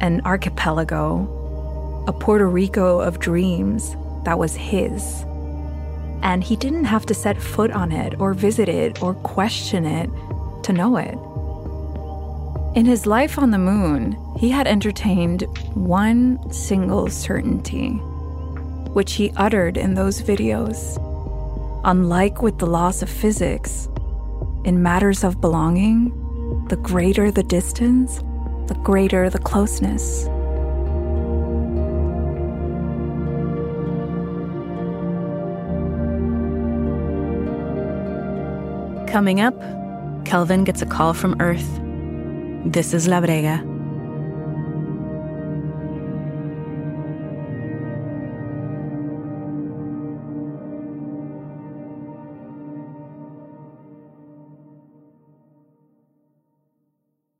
an 0.00 0.22
archipelago, 0.24 2.04
a 2.08 2.12
Puerto 2.14 2.48
Rico 2.48 3.00
of 3.00 3.20
dreams 3.20 3.94
that 4.24 4.38
was 4.38 4.56
his. 4.56 5.26
And 6.24 6.42
he 6.42 6.56
didn't 6.56 6.84
have 6.84 7.06
to 7.06 7.14
set 7.14 7.40
foot 7.40 7.70
on 7.70 7.92
it 7.92 8.18
or 8.18 8.34
visit 8.34 8.68
it 8.68 9.02
or 9.02 9.14
question 9.14 9.84
it 9.84 10.10
to 10.64 10.72
know 10.72 10.96
it. 10.96 11.16
In 12.76 12.86
his 12.86 13.06
life 13.06 13.38
on 13.38 13.52
the 13.52 13.58
moon, 13.58 14.16
he 14.36 14.50
had 14.50 14.66
entertained 14.66 15.42
one 15.74 16.50
single 16.50 17.08
certainty, 17.08 17.90
which 18.94 19.12
he 19.12 19.32
uttered 19.36 19.76
in 19.76 19.94
those 19.94 20.20
videos. 20.20 20.98
Unlike 21.84 22.42
with 22.42 22.58
the 22.58 22.66
laws 22.66 23.02
of 23.02 23.08
physics, 23.08 23.88
in 24.64 24.82
matters 24.82 25.22
of 25.22 25.40
belonging, 25.40 26.10
the 26.68 26.76
greater 26.76 27.30
the 27.30 27.42
distance, 27.44 28.16
the 28.66 28.80
greater 28.82 29.28
the 29.28 29.38
closeness. 29.38 30.26
Coming 39.14 39.38
up, 39.38 39.54
Kelvin 40.24 40.64
gets 40.64 40.82
a 40.82 40.86
call 40.86 41.14
from 41.14 41.40
Earth. 41.40 41.80
This 42.66 42.92
is 42.92 43.06
La 43.06 43.20
Brega. 43.20 43.73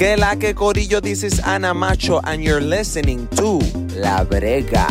Que 0.00 0.16
la 0.16 0.34
que 0.34 0.54
Corillo, 0.54 0.98
this 1.02 1.22
is 1.22 1.40
Ana 1.40 1.74
Macho, 1.74 2.22
and 2.24 2.42
you're 2.42 2.58
listening 2.58 3.28
to 3.36 3.58
La 4.00 4.24
Brega. 4.24 4.88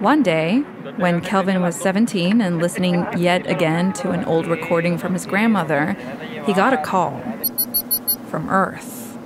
One 0.00 0.22
day, 0.22 0.58
when 0.96 1.22
Kelvin 1.22 1.62
was 1.62 1.76
17 1.76 2.42
and 2.42 2.58
listening 2.58 3.06
yet 3.16 3.48
again 3.48 3.94
to 3.94 4.10
an 4.10 4.24
old 4.26 4.46
recording 4.46 4.98
from 4.98 5.14
his 5.14 5.24
grandmother, 5.24 5.96
he 6.44 6.52
got 6.52 6.74
a 6.74 6.78
call 6.78 7.22
from 8.30 8.48
Earth. 8.48 9.16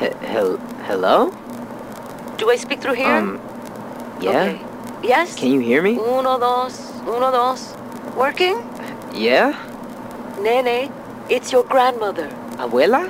He- 0.00 0.26
hel- 0.26 0.56
hello? 0.88 1.30
Do 2.38 2.50
I 2.50 2.56
speak 2.56 2.80
through 2.80 2.94
here? 2.94 3.06
Um, 3.14 3.40
yeah? 4.20 4.30
Okay. 4.42 4.60
Yes? 5.02 5.36
Can 5.36 5.52
you 5.52 5.60
hear 5.60 5.80
me? 5.82 5.92
Uno, 5.96 6.38
dos, 6.38 6.90
uno, 7.06 7.30
dos. 7.30 7.74
Working? 8.16 8.56
Yeah? 9.14 9.54
Nene, 10.40 10.90
it's 11.28 11.52
your 11.52 11.62
grandmother. 11.64 12.28
Abuela? 12.58 13.06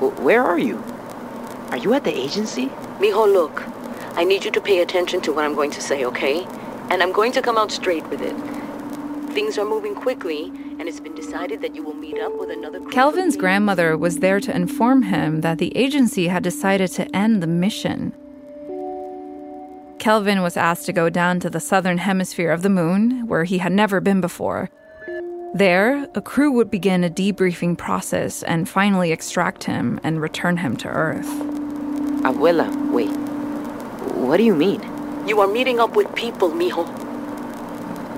W- 0.00 0.14
where 0.24 0.42
are 0.42 0.58
you? 0.58 0.82
Are 1.70 1.76
you 1.76 1.92
at 1.94 2.04
the 2.04 2.16
agency? 2.16 2.66
Mijo, 2.98 3.26
look. 3.30 3.62
I 4.14 4.24
need 4.24 4.44
you 4.44 4.50
to 4.50 4.60
pay 4.60 4.80
attention 4.80 5.20
to 5.22 5.32
what 5.32 5.44
I'm 5.44 5.54
going 5.54 5.70
to 5.72 5.80
say, 5.80 6.04
okay? 6.06 6.46
And 6.90 7.02
I'm 7.02 7.12
going 7.12 7.32
to 7.32 7.42
come 7.42 7.56
out 7.58 7.70
straight 7.72 8.06
with 8.08 8.20
it. 8.20 8.34
Things 9.32 9.56
are 9.56 9.64
moving 9.64 9.94
quickly, 9.94 10.52
and 10.78 10.82
it's 10.82 11.00
been 11.00 11.14
decided 11.14 11.62
that 11.62 11.74
you 11.74 11.82
will 11.82 11.94
meet 11.94 12.18
up 12.20 12.38
with 12.38 12.50
another 12.50 12.80
crew. 12.80 12.92
Kelvin's 12.92 13.34
grandmother 13.36 13.96
was 13.96 14.18
there 14.18 14.40
to 14.40 14.54
inform 14.54 15.04
him 15.04 15.40
that 15.40 15.56
the 15.56 15.74
agency 15.74 16.28
had 16.28 16.42
decided 16.42 16.90
to 16.92 17.16
end 17.16 17.42
the 17.42 17.46
mission. 17.46 18.12
Kelvin 19.98 20.42
was 20.42 20.58
asked 20.58 20.84
to 20.84 20.92
go 20.92 21.08
down 21.08 21.40
to 21.40 21.48
the 21.48 21.60
southern 21.60 21.96
hemisphere 21.96 22.50
of 22.50 22.60
the 22.60 22.68
moon, 22.68 23.26
where 23.26 23.44
he 23.44 23.56
had 23.56 23.72
never 23.72 24.00
been 24.02 24.20
before. 24.20 24.68
There, 25.54 26.06
a 26.14 26.20
crew 26.20 26.52
would 26.52 26.70
begin 26.70 27.02
a 27.02 27.08
debriefing 27.08 27.78
process 27.78 28.42
and 28.42 28.68
finally 28.68 29.12
extract 29.12 29.64
him 29.64 29.98
and 30.02 30.20
return 30.20 30.58
him 30.58 30.76
to 30.78 30.88
Earth. 30.88 31.28
Abuela, 32.22 32.68
wait. 32.90 33.08
What 34.14 34.36
do 34.36 34.42
you 34.42 34.54
mean? 34.54 34.82
You 35.26 35.40
are 35.40 35.48
meeting 35.48 35.80
up 35.80 35.96
with 35.96 36.14
people, 36.14 36.50
mijo. 36.50 36.84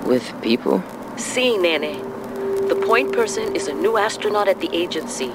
With 0.05 0.33
people? 0.41 0.83
See, 1.17 1.57
Nene. 1.57 2.01
The 2.67 2.75
point 2.85 3.13
person 3.13 3.55
is 3.55 3.67
a 3.67 3.73
new 3.73 3.97
astronaut 3.97 4.47
at 4.47 4.59
the 4.59 4.69
agency. 4.75 5.29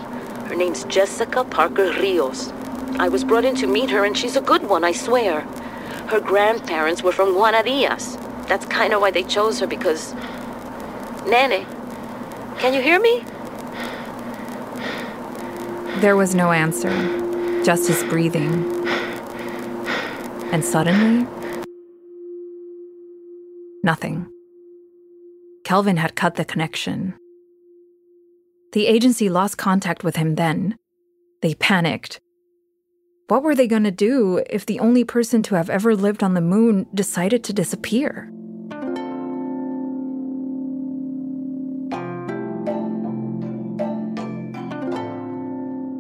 Her 0.47 0.55
name's 0.55 0.85
Jessica 0.85 1.45
Parker 1.45 1.93
Rios. 1.93 2.51
I 2.99 3.09
was 3.09 3.25
brought 3.25 3.45
in 3.45 3.55
to 3.57 3.67
meet 3.67 3.91
her, 3.91 4.05
and 4.05 4.17
she's 4.17 4.37
a 4.37 4.41
good 4.41 4.69
one, 4.69 4.85
I 4.85 4.93
swear. 4.93 5.43
Her 6.09 6.21
grandparents 6.21 7.03
were 7.03 7.13
from 7.13 7.35
Guanadillas. 7.35 8.19
That's 8.47 8.67
kind 8.67 8.93
of 8.93 9.01
why 9.01 9.11
they 9.11 9.23
chose 9.23 9.61
her, 9.61 9.67
because. 9.67 10.13
Nene, 11.27 11.67
can 12.59 12.75
you 12.75 12.83
hear 12.83 13.01
me? 13.01 13.25
There 16.01 16.17
was 16.17 16.35
no 16.35 16.53
answer, 16.53 16.91
just 17.65 17.89
his 17.89 18.03
breathing. 18.05 18.65
And 20.53 20.65
suddenly, 20.65 21.27
nothing. 23.83 24.27
Kelvin 25.71 25.99
had 25.99 26.17
cut 26.17 26.35
the 26.35 26.45
connection. 26.45 27.15
The 28.73 28.89
agency 28.89 29.29
lost 29.29 29.57
contact 29.57 30.03
with 30.03 30.17
him 30.17 30.35
then. 30.35 30.77
They 31.43 31.55
panicked. 31.55 32.21
What 33.29 33.45
were 33.45 33.55
they 33.55 33.69
going 33.69 33.85
to 33.85 33.93
do 33.93 34.43
if 34.51 34.67
the 34.67 34.81
only 34.81 35.05
person 35.05 35.45
to 35.45 35.55
have 35.55 35.71
ever 35.71 35.95
lived 35.95 36.25
on 36.25 36.35
the 36.35 36.41
moon 36.41 36.89
decided 36.93 37.45
to 37.45 37.53
disappear? 37.53 38.33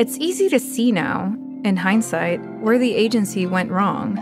It's 0.01 0.19
easy 0.19 0.49
to 0.49 0.59
see 0.59 0.91
now, 0.91 1.33
in 1.63 1.77
hindsight, 1.77 2.41
where 2.59 2.81
the 2.81 2.97
agency 2.97 3.47
went 3.47 3.71
wrong. 3.71 4.17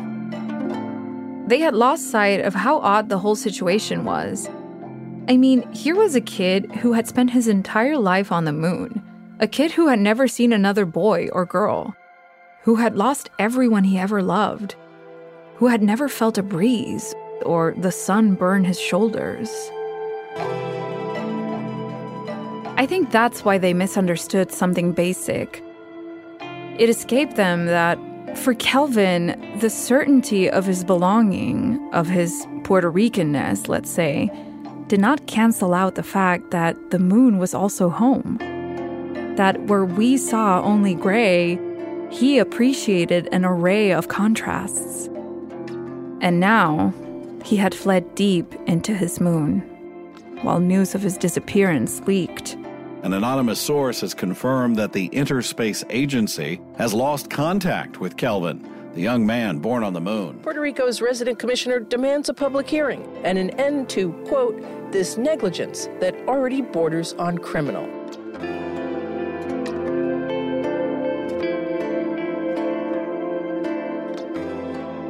They 1.48 1.60
had 1.60 1.74
lost 1.74 2.10
sight 2.10 2.42
of 2.42 2.52
how 2.52 2.80
odd 2.80 3.08
the 3.08 3.20
whole 3.20 3.34
situation 3.34 4.04
was. 4.04 4.50
I 5.28 5.36
mean, 5.36 5.70
here 5.74 5.94
was 5.94 6.14
a 6.14 6.22
kid 6.22 6.72
who 6.76 6.94
had 6.94 7.06
spent 7.06 7.32
his 7.32 7.48
entire 7.48 7.98
life 7.98 8.32
on 8.32 8.46
the 8.46 8.52
moon, 8.52 9.02
a 9.40 9.46
kid 9.46 9.70
who 9.72 9.88
had 9.88 9.98
never 9.98 10.26
seen 10.26 10.54
another 10.54 10.86
boy 10.86 11.28
or 11.32 11.44
girl, 11.44 11.94
who 12.62 12.76
had 12.76 12.96
lost 12.96 13.28
everyone 13.38 13.84
he 13.84 13.98
ever 13.98 14.22
loved, 14.22 14.74
who 15.56 15.66
had 15.66 15.82
never 15.82 16.08
felt 16.08 16.38
a 16.38 16.42
breeze 16.42 17.14
or 17.44 17.74
the 17.76 17.92
sun 17.92 18.36
burn 18.36 18.64
his 18.64 18.80
shoulders. 18.80 19.50
I 22.78 22.86
think 22.88 23.10
that's 23.10 23.44
why 23.44 23.58
they 23.58 23.74
misunderstood 23.74 24.50
something 24.50 24.92
basic. 24.92 25.62
It 26.78 26.88
escaped 26.88 27.36
them 27.36 27.66
that 27.66 27.98
for 28.38 28.54
Kelvin, 28.54 29.58
the 29.60 29.68
certainty 29.68 30.48
of 30.48 30.64
his 30.64 30.84
belonging, 30.84 31.78
of 31.92 32.06
his 32.06 32.46
Puerto 32.64 32.90
Ricanness, 32.90 33.68
let's 33.68 33.90
say, 33.90 34.30
did 34.88 35.00
not 35.00 35.26
cancel 35.26 35.74
out 35.74 35.94
the 35.94 36.02
fact 36.02 36.50
that 36.50 36.90
the 36.90 36.98
moon 36.98 37.38
was 37.38 37.54
also 37.54 37.88
home. 37.90 38.38
That 39.36 39.60
where 39.64 39.84
we 39.84 40.16
saw 40.16 40.62
only 40.62 40.94
gray, 40.94 41.58
he 42.10 42.38
appreciated 42.38 43.28
an 43.30 43.44
array 43.44 43.92
of 43.92 44.08
contrasts. 44.08 45.08
And 46.20 46.40
now, 46.40 46.92
he 47.44 47.56
had 47.56 47.74
fled 47.74 48.14
deep 48.14 48.52
into 48.66 48.94
his 48.94 49.20
moon, 49.20 49.60
while 50.42 50.58
news 50.58 50.94
of 50.94 51.02
his 51.02 51.16
disappearance 51.16 52.00
leaked. 52.06 52.56
An 53.02 53.12
anonymous 53.12 53.60
source 53.60 54.00
has 54.00 54.14
confirmed 54.14 54.76
that 54.76 54.92
the 54.92 55.06
Interspace 55.06 55.84
Agency 55.90 56.60
has 56.76 56.92
lost 56.92 57.30
contact 57.30 58.00
with 58.00 58.16
Kelvin. 58.16 58.66
the 58.98 59.04
young 59.04 59.24
man 59.24 59.58
born 59.58 59.84
on 59.84 59.92
the 59.92 60.00
moon. 60.00 60.40
Puerto 60.40 60.60
Rico's 60.60 61.00
resident 61.00 61.38
commissioner 61.38 61.78
demands 61.78 62.28
a 62.28 62.34
public 62.34 62.68
hearing 62.68 63.06
and 63.22 63.38
an 63.38 63.50
end 63.50 63.88
to, 63.90 64.12
quote, 64.26 64.60
this 64.90 65.16
negligence 65.16 65.88
that 66.00 66.14
already 66.26 66.62
borders 66.62 67.12
on 67.14 67.38
criminal. 67.38 67.86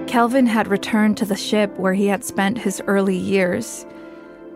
Kelvin 0.06 0.46
had 0.46 0.68
returned 0.68 1.16
to 1.18 1.24
the 1.24 1.36
ship 1.36 1.76
where 1.78 1.94
he 1.94 2.06
had 2.06 2.24
spent 2.24 2.58
his 2.58 2.82
early 2.86 3.16
years, 3.16 3.86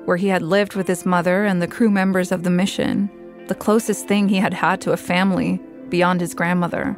where 0.06 0.16
he 0.16 0.28
had 0.28 0.42
lived 0.42 0.74
with 0.74 0.88
his 0.88 1.06
mother 1.06 1.44
and 1.44 1.62
the 1.62 1.68
crew 1.68 1.90
members 1.90 2.32
of 2.32 2.42
the 2.42 2.50
mission, 2.50 3.10
the 3.46 3.54
closest 3.54 4.08
thing 4.08 4.28
he 4.28 4.38
had 4.38 4.54
had 4.54 4.80
to 4.80 4.92
a 4.92 4.96
family 4.96 5.60
beyond 5.88 6.20
his 6.20 6.34
grandmother. 6.34 6.96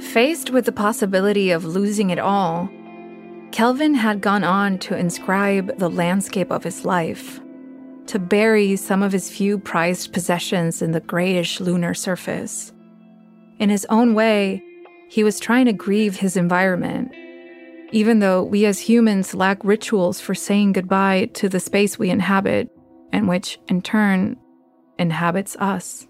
Faced 0.00 0.50
with 0.50 0.64
the 0.64 0.72
possibility 0.72 1.50
of 1.50 1.64
losing 1.64 2.10
it 2.10 2.18
all, 2.18 2.68
Kelvin 3.58 3.94
had 3.94 4.20
gone 4.20 4.44
on 4.44 4.78
to 4.78 4.96
inscribe 4.96 5.78
the 5.78 5.90
landscape 5.90 6.52
of 6.52 6.62
his 6.62 6.84
life, 6.84 7.40
to 8.06 8.16
bury 8.20 8.76
some 8.76 9.02
of 9.02 9.10
his 9.10 9.28
few 9.28 9.58
prized 9.58 10.12
possessions 10.12 10.80
in 10.80 10.92
the 10.92 11.00
grayish 11.00 11.58
lunar 11.58 11.92
surface. 11.92 12.72
In 13.58 13.68
his 13.68 13.84
own 13.90 14.14
way, 14.14 14.62
he 15.10 15.24
was 15.24 15.40
trying 15.40 15.66
to 15.66 15.72
grieve 15.72 16.14
his 16.14 16.36
environment, 16.36 17.12
even 17.90 18.20
though 18.20 18.44
we 18.44 18.64
as 18.64 18.78
humans 18.78 19.34
lack 19.34 19.58
rituals 19.64 20.20
for 20.20 20.36
saying 20.36 20.74
goodbye 20.74 21.28
to 21.34 21.48
the 21.48 21.58
space 21.58 21.98
we 21.98 22.10
inhabit, 22.10 22.70
and 23.10 23.26
which, 23.26 23.58
in 23.66 23.82
turn, 23.82 24.36
inhabits 25.00 25.56
us. 25.56 26.06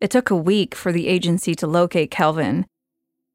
It 0.00 0.10
took 0.10 0.30
a 0.30 0.36
week 0.36 0.74
for 0.74 0.92
the 0.92 1.08
agency 1.08 1.54
to 1.54 1.66
locate 1.66 2.10
Kelvin, 2.10 2.66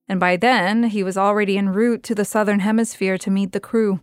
and 0.08 0.19
by 0.19 0.38
then 0.38 0.84
he 0.84 1.04
was 1.04 1.17
already 1.17 1.58
en 1.58 1.69
route 1.69 2.04
to 2.04 2.13
the 2.13 2.26
southern 2.26 2.60
hemisphere 2.60 3.17
to 3.17 3.32
meet 3.32 3.52
the 3.52 3.60
crew. 3.60 4.02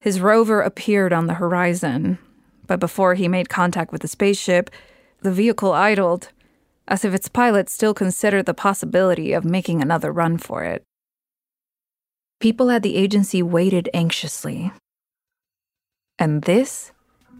His 0.00 0.20
rover 0.20 0.60
appeared 0.60 1.12
on 1.12 1.26
the 1.26 1.34
horizon, 1.34 2.18
but 2.66 2.78
before 2.78 3.14
he 3.14 3.28
made 3.28 3.48
contact 3.48 3.92
with 3.92 4.02
the 4.02 4.08
spaceship, 4.08 4.70
the 5.22 5.32
vehicle 5.32 5.72
idled, 5.72 6.30
as 6.86 7.04
if 7.04 7.14
its 7.14 7.28
pilot 7.28 7.68
still 7.68 7.94
considered 7.94 8.46
the 8.46 8.54
possibility 8.54 9.32
of 9.32 9.44
making 9.44 9.82
another 9.82 10.12
run 10.12 10.38
for 10.38 10.64
it. 10.64 10.84
People 12.38 12.70
at 12.70 12.82
the 12.82 12.96
agency 12.96 13.42
waited 13.42 13.88
anxiously. 13.94 14.70
And 16.18 16.42
this 16.42 16.92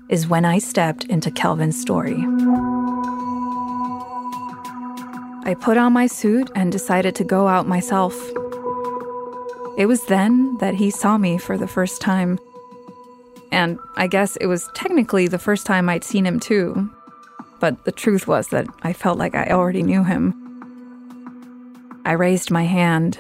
is 0.09 0.27
when 0.27 0.45
I 0.45 0.59
stepped 0.59 1.05
into 1.05 1.31
Kelvin's 1.31 1.81
story. 1.81 2.25
I 5.47 5.55
put 5.55 5.77
on 5.77 5.93
my 5.93 6.09
suit 6.09 6.51
and 6.57 6.73
decided 6.73 7.15
to 7.15 7.23
go 7.23 7.47
out 7.47 7.69
myself. 7.69 8.15
It 9.79 9.87
was 9.87 10.05
then 10.07 10.57
that 10.59 10.75
he 10.75 10.91
saw 10.91 11.19
me 11.19 11.39
for 11.39 11.57
the 11.57 11.69
first 11.69 12.01
time. 12.01 12.41
And 13.53 13.79
I 13.97 14.09
guess 14.09 14.35
it 14.37 14.47
was 14.47 14.69
technically 14.75 15.29
the 15.29 15.39
first 15.39 15.65
time 15.65 15.89
I'd 15.89 16.03
seen 16.03 16.27
him 16.27 16.41
too. 16.41 16.91
But 17.61 17.85
the 17.85 17.93
truth 17.93 18.27
was 18.27 18.49
that 18.49 18.67
I 18.83 18.93
felt 18.93 19.19
like 19.19 19.37
I 19.37 19.51
already 19.51 19.85
knew 19.85 20.03
him. 20.03 20.35
I 22.05 22.13
raised 22.13 22.51
my 22.51 22.65
hand, 22.65 23.17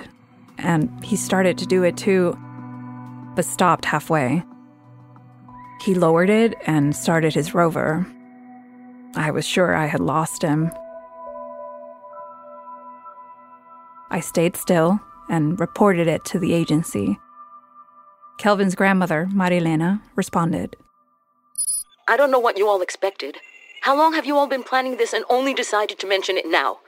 and 0.58 0.90
he 1.04 1.14
started 1.14 1.56
to 1.58 1.66
do 1.66 1.84
it 1.84 1.96
too, 1.96 2.36
but 3.36 3.44
stopped 3.44 3.84
halfway. 3.84 4.42
He 5.80 5.94
lowered 5.94 6.30
it 6.30 6.56
and 6.66 6.96
started 6.96 7.34
his 7.34 7.54
rover. 7.54 8.04
I 9.14 9.30
was 9.30 9.46
sure 9.46 9.76
I 9.76 9.86
had 9.86 10.00
lost 10.00 10.42
him. 10.42 10.72
I 14.10 14.20
stayed 14.20 14.56
still 14.56 15.00
and 15.28 15.58
reported 15.58 16.06
it 16.06 16.24
to 16.26 16.38
the 16.38 16.54
agency. 16.54 17.18
Kelvin's 18.38 18.74
grandmother, 18.74 19.28
Marielena, 19.32 20.00
responded. 20.14 20.76
I 22.06 22.16
don't 22.16 22.30
know 22.30 22.38
what 22.38 22.58
you 22.58 22.68
all 22.68 22.82
expected. 22.82 23.38
How 23.82 23.96
long 23.96 24.14
have 24.14 24.26
you 24.26 24.36
all 24.36 24.46
been 24.46 24.62
planning 24.62 24.96
this 24.96 25.12
and 25.12 25.24
only 25.28 25.54
decided 25.54 25.98
to 25.98 26.06
mention 26.06 26.36
it 26.36 26.46
now? 26.46 26.78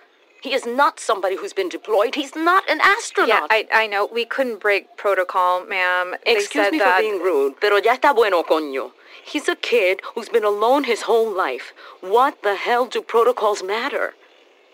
He 0.40 0.54
is 0.54 0.64
not 0.66 1.00
somebody 1.00 1.37
who's 1.37 1.52
been 1.52 1.68
deployed. 1.68 2.14
He's 2.14 2.37
not 2.37 2.68
an 2.70 2.81
astronaut. 2.81 3.28
Yeah, 3.28 3.46
I, 3.50 3.66
I 3.72 3.87
know. 3.88 4.07
We 4.07 4.24
couldn't 4.24 4.61
break 4.61 4.96
protocol, 4.96 5.64
ma'am. 5.64 6.14
They 6.24 6.37
Excuse 6.37 6.66
said 6.66 6.72
me 6.72 6.78
that... 6.78 6.96
for 6.96 7.02
being 7.02 7.20
rude, 7.20 7.54
pero 7.61 7.78
ya 7.78 7.96
está 7.96 8.14
bueno, 8.14 8.44
coño. 8.44 8.92
He's 9.24 9.48
a 9.48 9.57
kid 9.57 10.00
who's 10.14 10.28
been 10.28 10.44
alone 10.44 10.85
his 10.85 11.02
whole 11.02 11.28
life. 11.28 11.72
What 12.00 12.42
the 12.42 12.54
hell 12.54 12.87
do 12.87 13.02
protocols 13.02 13.64
matter? 13.64 14.14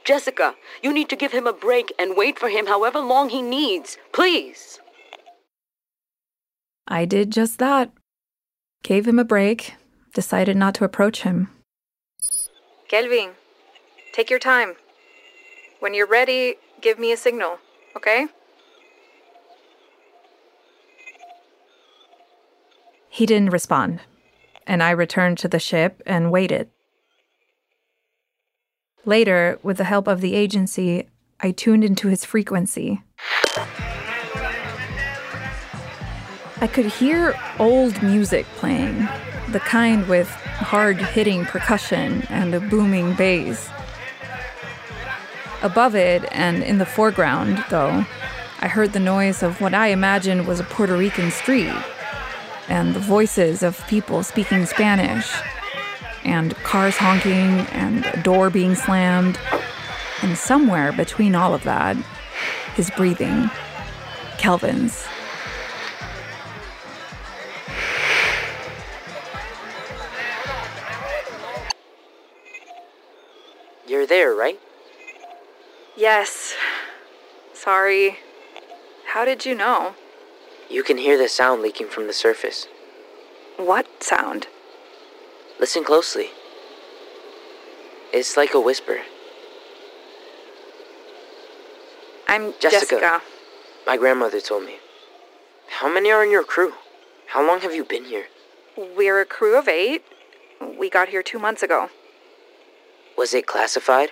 Jessica, 0.04 0.54
you 0.82 0.92
need 0.92 1.08
to 1.08 1.16
give 1.16 1.32
him 1.32 1.46
a 1.46 1.52
break 1.52 1.92
and 1.98 2.16
wait 2.16 2.38
for 2.38 2.50
him 2.50 2.66
however 2.66 3.00
long 3.00 3.30
he 3.30 3.40
needs. 3.40 3.96
Please. 4.12 4.78
I 6.86 7.06
did 7.06 7.32
just 7.32 7.58
that. 7.58 7.90
Gave 8.82 9.08
him 9.08 9.18
a 9.18 9.24
break, 9.24 9.74
decided 10.12 10.56
not 10.56 10.74
to 10.74 10.84
approach 10.84 11.22
him. 11.22 11.48
Kelvin, 12.88 13.30
take 14.12 14.28
your 14.28 14.38
time. 14.38 14.74
When 15.80 15.94
you're 15.94 16.06
ready, 16.06 16.56
give 16.82 16.98
me 16.98 17.10
a 17.10 17.16
signal, 17.16 17.58
okay? 17.96 18.26
He 23.08 23.24
didn't 23.24 23.50
respond, 23.50 24.00
and 24.66 24.82
I 24.82 24.90
returned 24.90 25.38
to 25.38 25.48
the 25.48 25.58
ship 25.58 26.02
and 26.04 26.30
waited. 26.30 26.68
Later, 29.06 29.58
with 29.62 29.76
the 29.76 29.84
help 29.84 30.06
of 30.06 30.20
the 30.22 30.34
agency, 30.34 31.08
I 31.40 31.50
tuned 31.50 31.84
into 31.84 32.08
his 32.08 32.24
frequency. 32.24 33.02
I 36.60 36.66
could 36.72 36.86
hear 36.86 37.38
old 37.58 38.02
music 38.02 38.46
playing, 38.56 39.06
the 39.50 39.60
kind 39.60 40.08
with 40.08 40.28
hard 40.30 40.96
hitting 40.96 41.44
percussion 41.44 42.22
and 42.30 42.54
a 42.54 42.60
booming 42.60 43.12
bass. 43.14 43.68
Above 45.62 45.94
it 45.94 46.24
and 46.32 46.62
in 46.62 46.78
the 46.78 46.86
foreground, 46.86 47.62
though, 47.68 48.06
I 48.60 48.68
heard 48.68 48.94
the 48.94 49.00
noise 49.00 49.42
of 49.42 49.60
what 49.60 49.74
I 49.74 49.88
imagined 49.88 50.46
was 50.46 50.60
a 50.60 50.64
Puerto 50.64 50.96
Rican 50.96 51.30
street, 51.30 51.74
and 52.68 52.94
the 52.94 53.00
voices 53.00 53.62
of 53.62 53.86
people 53.86 54.22
speaking 54.22 54.64
Spanish, 54.64 55.30
and 56.24 56.54
cars 56.56 56.96
honking, 56.96 57.66
and 57.72 58.04
a 58.06 58.22
door 58.22 58.50
being 58.50 58.74
slammed. 58.74 59.38
And 60.22 60.36
somewhere 60.38 60.92
between 60.92 61.34
all 61.34 61.54
of 61.54 61.64
that, 61.64 61.96
his 62.74 62.90
breathing, 62.90 63.50
Kelvin's. 64.38 65.06
You're 73.86 74.06
there, 74.06 74.34
right? 74.34 74.58
Yes. 75.96 76.54
Sorry. 77.52 78.18
How 79.06 79.24
did 79.24 79.44
you 79.44 79.54
know? 79.54 79.94
You 80.68 80.82
can 80.82 80.96
hear 80.96 81.16
the 81.16 81.28
sound 81.28 81.62
leaking 81.62 81.88
from 81.88 82.06
the 82.06 82.12
surface. 82.12 82.66
What 83.56 84.02
sound? 84.02 84.48
Listen 85.60 85.84
closely. 85.84 86.30
It's 88.12 88.36
like 88.36 88.54
a 88.54 88.60
whisper. 88.60 88.98
I'm 92.28 92.54
Jessica. 92.60 93.00
Jessica. 93.00 93.22
My 93.86 93.96
grandmother 93.96 94.40
told 94.40 94.64
me. 94.64 94.76
How 95.68 95.92
many 95.92 96.10
are 96.10 96.24
in 96.24 96.30
your 96.30 96.44
crew? 96.44 96.72
How 97.28 97.46
long 97.46 97.60
have 97.60 97.74
you 97.74 97.84
been 97.84 98.04
here? 98.04 98.26
We're 98.76 99.20
a 99.20 99.24
crew 99.24 99.58
of 99.58 99.68
eight. 99.68 100.02
We 100.78 100.90
got 100.90 101.08
here 101.08 101.22
two 101.22 101.38
months 101.38 101.62
ago. 101.62 101.90
Was 103.16 103.34
it 103.34 103.46
classified? 103.46 104.10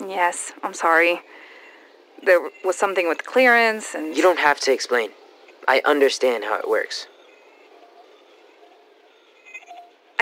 Yes, 0.00 0.52
I'm 0.62 0.74
sorry. 0.74 1.20
There 2.22 2.40
was 2.64 2.76
something 2.76 3.08
with 3.08 3.24
clearance 3.24 3.94
and. 3.94 4.16
You 4.16 4.22
don't 4.22 4.38
have 4.38 4.60
to 4.60 4.72
explain. 4.72 5.10
I 5.68 5.80
understand 5.84 6.44
how 6.44 6.58
it 6.58 6.68
works. 6.68 7.06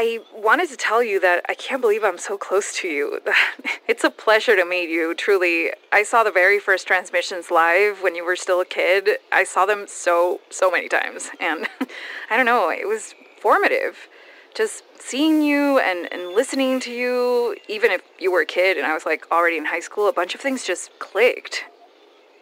I 0.00 0.20
wanted 0.32 0.68
to 0.68 0.76
tell 0.76 1.02
you 1.02 1.18
that 1.18 1.44
I 1.48 1.54
can't 1.54 1.80
believe 1.80 2.04
I'm 2.04 2.18
so 2.18 2.38
close 2.38 2.72
to 2.76 2.86
you. 2.86 3.20
it's 3.88 4.04
a 4.04 4.10
pleasure 4.10 4.54
to 4.54 4.64
meet 4.64 4.88
you, 4.88 5.12
truly. 5.12 5.72
I 5.90 6.04
saw 6.04 6.22
the 6.22 6.30
very 6.30 6.60
first 6.60 6.86
transmissions 6.86 7.50
live 7.50 8.00
when 8.00 8.14
you 8.14 8.24
were 8.24 8.36
still 8.36 8.60
a 8.60 8.64
kid. 8.64 9.18
I 9.32 9.42
saw 9.42 9.66
them 9.66 9.86
so, 9.88 10.40
so 10.50 10.70
many 10.70 10.88
times. 10.88 11.30
And 11.40 11.66
I 12.30 12.36
don't 12.36 12.46
know, 12.46 12.70
it 12.70 12.86
was 12.86 13.16
formative. 13.40 14.06
Just 14.54 14.84
seeing 15.00 15.42
you 15.42 15.80
and, 15.80 16.06
and 16.12 16.32
listening 16.32 16.78
to 16.78 16.92
you, 16.92 17.56
even 17.66 17.90
if 17.90 18.02
you 18.20 18.30
were 18.30 18.42
a 18.42 18.46
kid 18.46 18.76
and 18.76 18.86
I 18.86 18.94
was 18.94 19.04
like 19.04 19.26
already 19.32 19.56
in 19.56 19.64
high 19.64 19.80
school, 19.80 20.08
a 20.08 20.12
bunch 20.12 20.32
of 20.32 20.40
things 20.40 20.64
just 20.64 20.96
clicked. 21.00 21.64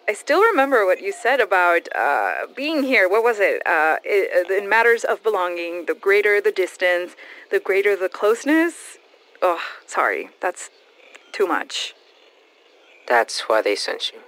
I 0.08 0.12
still 0.12 0.40
remember 0.40 0.86
what 0.86 1.02
you 1.02 1.12
said 1.12 1.40
about 1.40 1.88
uh, 1.94 2.46
being 2.54 2.84
here. 2.84 3.08
What 3.08 3.24
was 3.24 3.40
it? 3.40 3.66
Uh, 3.66 3.96
it? 4.04 4.50
In 4.50 4.68
matters 4.68 5.02
of 5.02 5.22
belonging, 5.22 5.86
the 5.86 5.94
greater 5.94 6.40
the 6.40 6.52
distance, 6.52 7.16
the 7.50 7.58
greater 7.58 7.96
the 7.96 8.08
closeness. 8.08 8.98
Oh, 9.42 9.60
sorry. 9.86 10.30
That's 10.40 10.70
too 11.32 11.46
much. 11.46 11.94
That's 13.08 13.48
why 13.48 13.62
they 13.62 13.74
sent 13.74 14.12
you. 14.12 14.20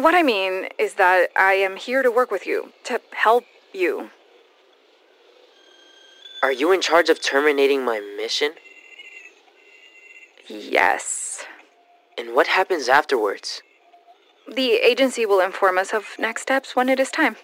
What 0.00 0.14
I 0.14 0.22
mean 0.22 0.68
is 0.78 0.94
that 0.94 1.30
I 1.36 1.54
am 1.54 1.76
here 1.76 2.02
to 2.02 2.10
work 2.10 2.30
with 2.30 2.46
you, 2.46 2.72
to 2.84 3.00
help 3.12 3.44
you. 3.72 4.10
Are 6.42 6.52
you 6.52 6.70
in 6.72 6.80
charge 6.80 7.08
of 7.08 7.22
terminating 7.22 7.84
my 7.84 8.00
mission? 8.16 8.52
Yes. 10.46 11.44
And 12.16 12.34
what 12.34 12.48
happens 12.48 12.88
afterwards? 12.88 13.62
The 14.52 14.72
agency 14.74 15.24
will 15.24 15.40
inform 15.40 15.78
us 15.78 15.92
of 15.92 16.16
next 16.18 16.42
steps 16.42 16.76
when 16.76 16.88
it 16.88 17.00
is 17.00 17.10
time. 17.10 17.36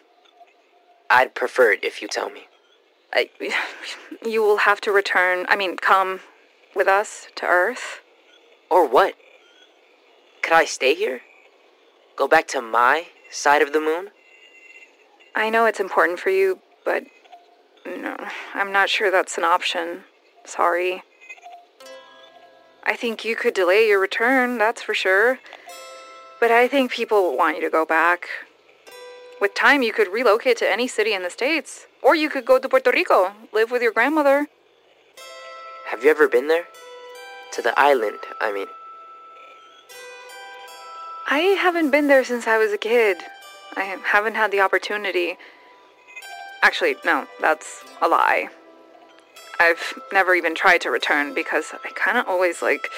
I'd 1.09 1.35
prefer 1.35 1.73
it 1.73 1.83
if 1.83 2.03
you 2.03 2.09
tell 2.09 2.31
me. 2.31 2.47
I, 3.13 3.31
you 4.25 4.43
will 4.43 4.59
have 4.59 4.81
to 4.83 4.93
return, 4.93 5.47
I 5.49 5.57
mean, 5.57 5.77
come 5.77 6.21
with 6.75 6.87
us 6.87 7.27
to 7.37 7.47
Earth. 7.47 8.01
Or 8.71 8.87
what? 8.87 9.15
Could 10.43 10.53
I 10.53 10.65
stay 10.65 10.95
here? 10.95 11.23
Go 12.17 12.29
back 12.29 12.47
to 12.49 12.61
my 12.61 13.07
side 13.31 13.63
of 13.63 13.73
the 13.73 13.81
moon? 13.81 14.11
I 15.35 15.51
know 15.51 15.67
it's 15.67 15.81
important 15.81 16.19
for 16.19 16.31
you, 16.31 16.61
but 16.85 17.05
no, 17.87 18.17
I'm 18.55 18.73
not 18.73 18.89
sure 18.91 19.11
that's 19.11 19.39
an 19.39 19.45
option. 19.45 20.05
Sorry. 20.45 21.03
I 22.85 22.95
think 22.97 23.25
you 23.25 23.37
could 23.37 23.55
delay 23.55 23.87
your 23.89 24.01
return, 24.01 24.59
that's 24.59 24.83
for 24.83 24.95
sure. 24.95 25.39
But 26.40 26.50
I 26.50 26.66
think 26.68 26.90
people 26.90 27.37
want 27.37 27.57
you 27.57 27.62
to 27.62 27.70
go 27.70 27.85
back. 27.85 28.29
With 29.40 29.55
time, 29.55 29.83
you 29.83 29.92
could 29.92 30.09
relocate 30.09 30.57
to 30.59 30.68
any 30.68 30.88
city 30.88 31.12
in 31.12 31.22
the 31.22 31.31
States. 31.31 31.87
Or 32.03 32.14
you 32.16 32.31
could 32.31 32.46
go 32.46 32.59
to 32.59 32.68
Puerto 32.68 32.90
Rico, 32.90 33.33
live 33.53 33.70
with 33.70 33.83
your 33.83 33.92
grandmother. 33.92 34.48
Have 35.88 36.03
you 36.03 36.11
ever 36.11 36.29
been 36.29 36.48
there? 36.48 36.64
To 37.53 37.62
the 37.62 37.79
island, 37.79 38.20
I 38.40 38.53
mean. 38.53 38.68
I 41.29 41.40
haven't 41.61 41.90
been 41.90 42.09
there 42.09 42.24
since 42.24 42.46
I 42.46 42.59
was 42.59 42.72
a 42.72 42.79
kid. 42.79 43.18
I 43.76 43.83
haven't 43.83 44.35
had 44.35 44.50
the 44.50 44.61
opportunity. 44.61 45.37
Actually, 46.62 46.96
no, 47.05 47.26
that's 47.40 47.85
a 48.00 48.09
lie. 48.09 48.48
I've 49.59 49.98
never 50.12 50.35
even 50.35 50.55
tried 50.55 50.81
to 50.83 50.90
return 50.90 51.35
because 51.35 51.72
I 51.85 51.90
kind 51.90 52.16
of 52.16 52.26
always 52.26 52.62
like 52.62 52.88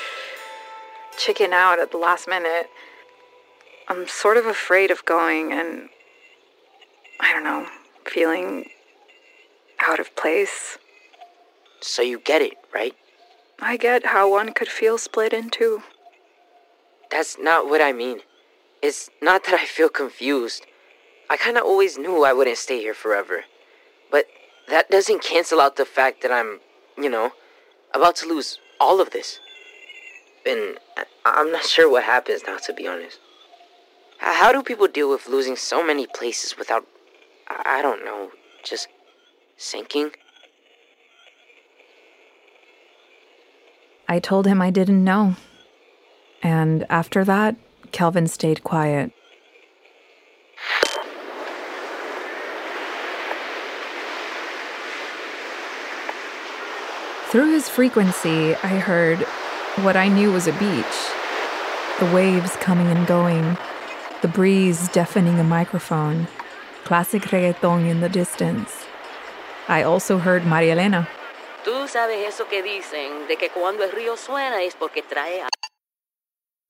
chicken 1.18 1.52
out 1.52 1.80
at 1.80 1.90
the 1.90 1.98
last 1.98 2.28
minute. 2.28 2.70
I'm 3.92 4.08
sort 4.08 4.38
of 4.38 4.46
afraid 4.46 4.90
of 4.90 5.04
going 5.04 5.52
and 5.52 5.90
I 7.20 7.30
don't 7.34 7.44
know, 7.44 7.66
feeling 8.06 8.70
out 9.78 10.00
of 10.00 10.16
place. 10.16 10.78
So 11.82 12.00
you 12.00 12.18
get 12.18 12.40
it, 12.40 12.54
right? 12.72 12.94
I 13.60 13.76
get 13.76 14.06
how 14.06 14.30
one 14.30 14.54
could 14.54 14.68
feel 14.68 14.96
split 14.96 15.34
in 15.34 15.50
two. 15.50 15.82
That's 17.10 17.36
not 17.38 17.66
what 17.66 17.82
I 17.82 17.92
mean. 17.92 18.20
It's 18.80 19.10
not 19.20 19.44
that 19.44 19.60
I 19.60 19.66
feel 19.66 19.90
confused. 19.90 20.64
I 21.28 21.36
kind 21.36 21.58
of 21.58 21.64
always 21.64 21.98
knew 21.98 22.24
I 22.24 22.32
wouldn't 22.32 22.56
stay 22.56 22.80
here 22.80 22.94
forever. 22.94 23.44
But 24.10 24.24
that 24.70 24.88
doesn't 24.88 25.22
cancel 25.22 25.60
out 25.60 25.76
the 25.76 25.84
fact 25.84 26.22
that 26.22 26.32
I'm, 26.32 26.60
you 26.96 27.10
know, 27.10 27.32
about 27.92 28.16
to 28.16 28.26
lose 28.26 28.58
all 28.80 29.02
of 29.02 29.10
this. 29.10 29.38
And 30.46 30.78
I'm 31.26 31.52
not 31.52 31.66
sure 31.66 31.90
what 31.90 32.04
happens 32.04 32.40
now, 32.46 32.56
to 32.56 32.72
be 32.72 32.88
honest. 32.88 33.18
How 34.24 34.52
do 34.52 34.62
people 34.62 34.86
deal 34.86 35.10
with 35.10 35.26
losing 35.26 35.56
so 35.56 35.84
many 35.84 36.06
places 36.06 36.56
without, 36.56 36.86
I 37.48 37.82
don't 37.82 38.04
know, 38.04 38.30
just 38.62 38.86
sinking? 39.56 40.12
I 44.08 44.20
told 44.20 44.46
him 44.46 44.62
I 44.62 44.70
didn't 44.70 45.02
know. 45.02 45.34
And 46.40 46.86
after 46.88 47.24
that, 47.24 47.56
Kelvin 47.90 48.28
stayed 48.28 48.62
quiet. 48.62 49.12
Through 57.26 57.52
his 57.52 57.68
frequency, 57.68 58.54
I 58.56 58.78
heard 58.78 59.18
what 59.84 59.96
I 59.96 60.06
knew 60.08 60.30
was 60.30 60.46
a 60.46 60.52
beach. 60.52 60.84
The 61.98 62.14
waves 62.14 62.54
coming 62.56 62.88
and 62.88 63.06
going, 63.06 63.56
the 64.22 64.28
breeze 64.28 64.88
deafening 64.88 65.38
a 65.38 65.44
microphone, 65.44 66.28
classic 66.84 67.22
reggaeton 67.22 67.88
in 67.88 68.00
the 68.00 68.08
distance. 68.08 68.86
I 69.68 69.82
also 69.82 70.18
heard 70.18 70.46
Maria 70.46 70.72
Elena. 70.72 71.08
Tú 71.64 71.86
sabes 71.88 72.26
eso 72.26 72.44
que 72.48 72.62
dicen, 72.62 73.28
de 73.28 73.36
que 73.36 73.48
cuando 73.50 73.84
el 73.84 73.90
río 73.90 74.16
suena 74.16 74.62
es 74.64 74.74
porque 74.74 75.02
trae 75.02 75.46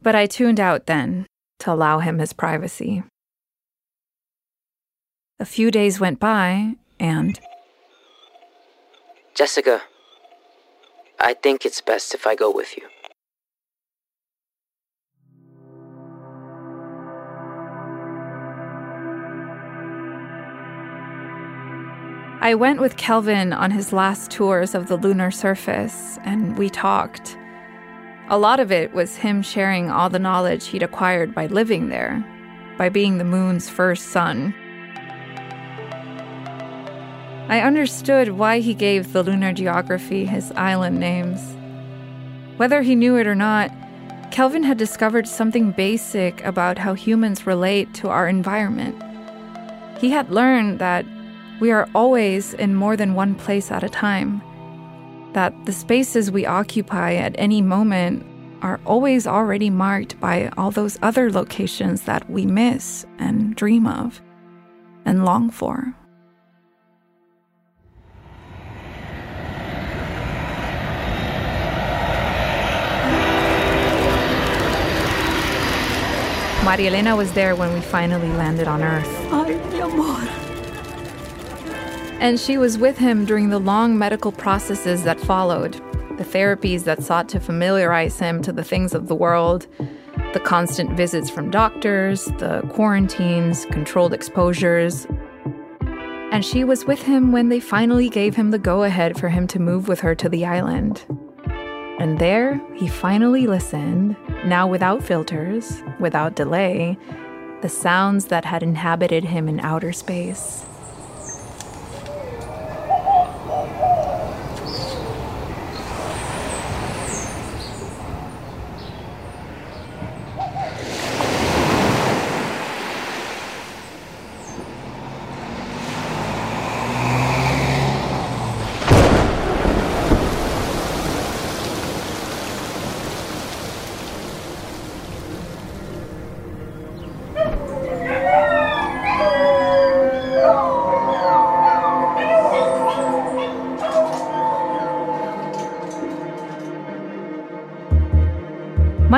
But 0.01 0.15
I 0.15 0.27
tuned 0.27 0.59
out 0.59 0.87
then 0.87 1.27
to 1.61 1.73
allow 1.73 2.01
him 2.01 2.19
his 2.19 2.33
privacy. 2.33 3.03
A 5.39 5.45
few 5.45 5.71
days 5.71 6.01
went 6.01 6.19
by, 6.19 6.77
and. 6.99 7.39
Jessica, 9.35 9.83
I 11.19 11.35
think 11.35 11.65
it's 11.65 11.81
best 11.81 12.15
if 12.15 12.27
I 12.27 12.35
go 12.35 12.51
with 12.51 12.77
you. 12.77 12.92
I 22.43 22.57
went 22.57 22.81
with 22.81 22.97
Kelvin 22.97 23.53
on 23.53 23.71
his 23.71 23.93
last 23.93 24.33
tours 24.33 24.75
of 24.75 24.89
the 24.89 24.97
lunar 24.97 25.31
surface, 25.31 26.19
and 26.25 26.59
we 26.59 26.69
talked. 26.69 27.39
A 28.31 28.37
lot 28.37 28.59
of 28.59 28.73
it 28.73 28.93
was 28.93 29.15
him 29.15 29.43
sharing 29.43 29.93
all 29.93 30.11
the 30.11 30.19
knowledge 30.19 30.67
he'd 30.67 30.83
acquired 30.83 31.37
by 31.37 31.47
living 31.47 31.89
there, 31.89 32.25
by 32.77 32.89
being 32.89 33.19
the 33.19 33.25
moon's 33.25 33.69
first 33.69 34.09
son. 34.09 34.53
I 37.49 37.61
understood 37.61 38.31
why 38.31 38.59
he 38.59 38.75
gave 38.75 39.13
the 39.13 39.23
lunar 39.23 39.53
geography 39.53 40.25
his 40.25 40.51
island 40.57 40.99
names. 40.99 41.57
Whether 42.57 42.83
he 42.83 42.97
knew 42.97 43.17
it 43.19 43.29
or 43.29 43.37
not, 43.37 43.71
Kelvin 44.33 44.65
had 44.65 44.79
discovered 44.79 45.29
something 45.29 45.71
basic 45.71 46.43
about 46.45 46.79
how 46.79 46.95
humans 46.95 47.47
relate 47.47 47.95
to 47.95 48.09
our 48.09 48.27
environment. 48.27 49.01
He 50.01 50.11
had 50.11 50.33
learned 50.33 50.81
that 50.81 51.07
we 51.63 51.71
are 51.71 51.89
always 51.95 52.55
in 52.55 52.75
more 52.75 52.97
than 52.97 53.15
one 53.15 53.37
place 53.37 53.71
at 53.71 53.85
a 53.85 53.89
time. 53.89 54.43
That 55.33 55.55
the 55.65 55.73
spaces 55.73 56.29
we 56.29 56.45
occupy 56.45 57.15
at 57.15 57.37
any 57.39 57.63
moment 57.63 58.27
are 58.63 58.81
always 58.85 59.29
already 59.29 59.71
marked 59.71 60.19
by 60.19 60.51
all 60.57 60.73
those 60.73 60.99
other 61.03 61.31
locations 61.31 62.03
that 62.03 62.29
we 62.29 62.47
miss 62.47 63.07
and 63.21 63.55
dream 63.55 63.87
of 63.87 64.21
and 65.05 65.25
long 65.25 65.51
for. 65.51 65.95
Maria 76.65 76.91
Elena 76.91 77.15
was 77.15 77.33
there 77.35 77.55
when 77.55 77.73
we 77.73 77.81
finally 77.81 78.31
landed 78.31 78.67
on 78.67 78.83
Earth. 78.83 79.07
Ay, 79.31 79.55
mi 79.71 79.79
amor. 79.79 80.42
And 82.23 82.39
she 82.39 82.57
was 82.57 82.79
with 82.79 82.99
him 82.99 83.25
during 83.25 83.49
the 83.49 83.59
long 83.59 83.99
medical 83.99 84.31
processes 84.31 85.03
that 85.03 85.19
followed 85.19 85.73
the 86.19 86.25
therapies 86.25 86.85
that 86.85 87.03
sought 87.03 87.29
to 87.31 87.41
familiarize 87.41 88.21
him 88.21 88.43
to 88.43 88.53
the 88.53 88.63
things 88.63 88.95
of 88.95 89.09
the 89.09 89.15
world, 89.17 89.67
the 90.33 90.39
constant 90.39 90.97
visits 90.97 91.29
from 91.29 91.51
doctors, 91.51 92.27
the 92.39 92.61
quarantines, 92.71 93.67
controlled 93.73 94.15
exposures. 94.15 95.05
And 96.31 96.45
she 96.45 96.63
was 96.63 96.85
with 96.85 97.03
him 97.03 97.33
when 97.33 97.49
they 97.49 97.59
finally 97.59 98.09
gave 98.09 98.37
him 98.37 98.53
the 98.53 98.59
go 98.59 98.85
ahead 98.85 99.19
for 99.19 99.29
him 99.29 99.49
to 99.49 99.59
move 99.59 99.89
with 99.89 99.99
her 99.99 100.15
to 100.15 100.29
the 100.29 100.47
island. 100.47 101.05
And 101.99 102.21
there, 102.21 102.61
he 102.77 102.87
finally 102.87 103.49
listened, 103.49 104.17
now 104.45 104.69
without 104.69 105.03
filters, 105.03 105.83
without 105.99 106.37
delay, 106.37 106.97
the 107.63 107.69
sounds 107.69 108.27
that 108.27 108.45
had 108.45 108.63
inhabited 108.63 109.25
him 109.25 109.49
in 109.49 109.59
outer 109.59 109.93
space. 109.93 110.65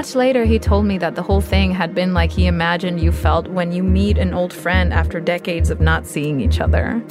Much 0.05 0.15
later, 0.15 0.45
he 0.45 0.59
told 0.59 0.85
me 0.85 0.99
that 0.99 1.15
the 1.15 1.23
whole 1.23 1.41
thing 1.41 1.71
had 1.71 1.95
been 1.95 2.13
like 2.13 2.31
he 2.31 2.47
imagined 2.47 3.01
you 3.01 3.11
felt 3.11 3.49
when 3.49 3.73
you 3.73 3.83
meet 3.83 4.19
an 4.19 4.35
old 4.35 4.53
friend 4.53 4.93
after 4.93 5.19
decades 5.19 5.71
of 5.71 5.81
not 5.81 6.05
seeing 6.05 6.41
each 6.41 6.61
other. 6.61 7.03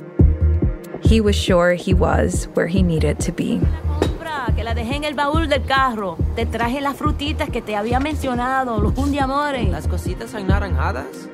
He 1.01 1.19
was 1.19 1.35
sure 1.35 1.73
he 1.73 1.95
was 1.95 2.47
where 2.53 2.67
he 2.67 2.83
needed 2.83 3.19
to 3.21 3.31
be. 3.31 3.59
Que 4.55 4.63
la 4.63 4.75
dejé 4.75 4.97
en 4.97 5.05
el 5.05 5.15
baúl 5.15 5.49
del 5.49 5.65
carro. 5.65 6.19
Te 6.35 6.45
traje 6.45 6.81
las 6.81 6.95
frutitas 6.95 7.49
que 7.49 7.63
te 7.63 7.75
había 7.75 7.99
mencionado, 7.99 8.77
los 8.77 8.95
amores. 9.17 9.67
Las 9.69 9.87
cositas 9.87 10.35
anaranjadas. 10.35 11.27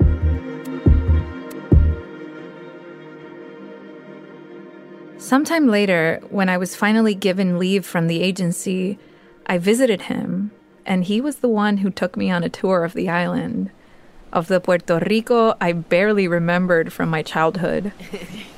Sometime 5.18 5.68
later, 5.68 6.22
when 6.30 6.48
I 6.48 6.58
was 6.58 6.78
finally 6.78 7.16
given 7.16 7.60
leave 7.60 7.86
from 7.86 8.08
the 8.08 8.24
agency, 8.24 8.98
I 9.46 9.58
visited 9.58 10.04
him, 10.04 10.52
and 10.86 11.04
he 11.04 11.22
was 11.22 11.38
the 11.38 11.48
one 11.48 11.78
who 11.78 11.90
took 11.90 12.16
me 12.16 12.32
on 12.32 12.44
a 12.44 12.50
tour 12.50 12.84
of 12.84 12.94
the 12.94 13.10
island, 13.10 13.70
of 14.32 14.48
the 14.48 14.60
Puerto 14.60 15.00
Rico 15.10 15.56
I 15.60 15.72
barely 15.74 16.28
remembered 16.28 16.94
from 16.94 17.10
my 17.10 17.22
childhood. 17.24 17.92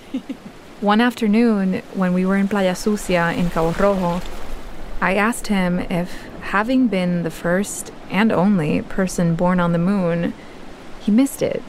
one 0.82 1.02
afternoon, 1.02 1.82
when 1.94 2.14
we 2.14 2.26
were 2.26 2.38
in 2.38 2.48
Playa 2.48 2.76
Sucia 2.76 3.34
in 3.34 3.50
Cabo 3.50 3.72
Rojo, 3.72 4.22
I 5.00 5.16
asked 5.16 5.48
him 5.48 5.80
if, 5.80 6.12
having 6.42 6.88
been 6.88 7.24
the 7.24 7.32
first 7.32 7.92
and 8.10 8.32
only 8.32 8.82
person 8.82 9.36
born 9.36 9.60
on 9.60 9.72
the 9.72 9.78
moon, 9.78 10.34
he 11.00 11.12
missed 11.12 11.42
it. 11.42 11.64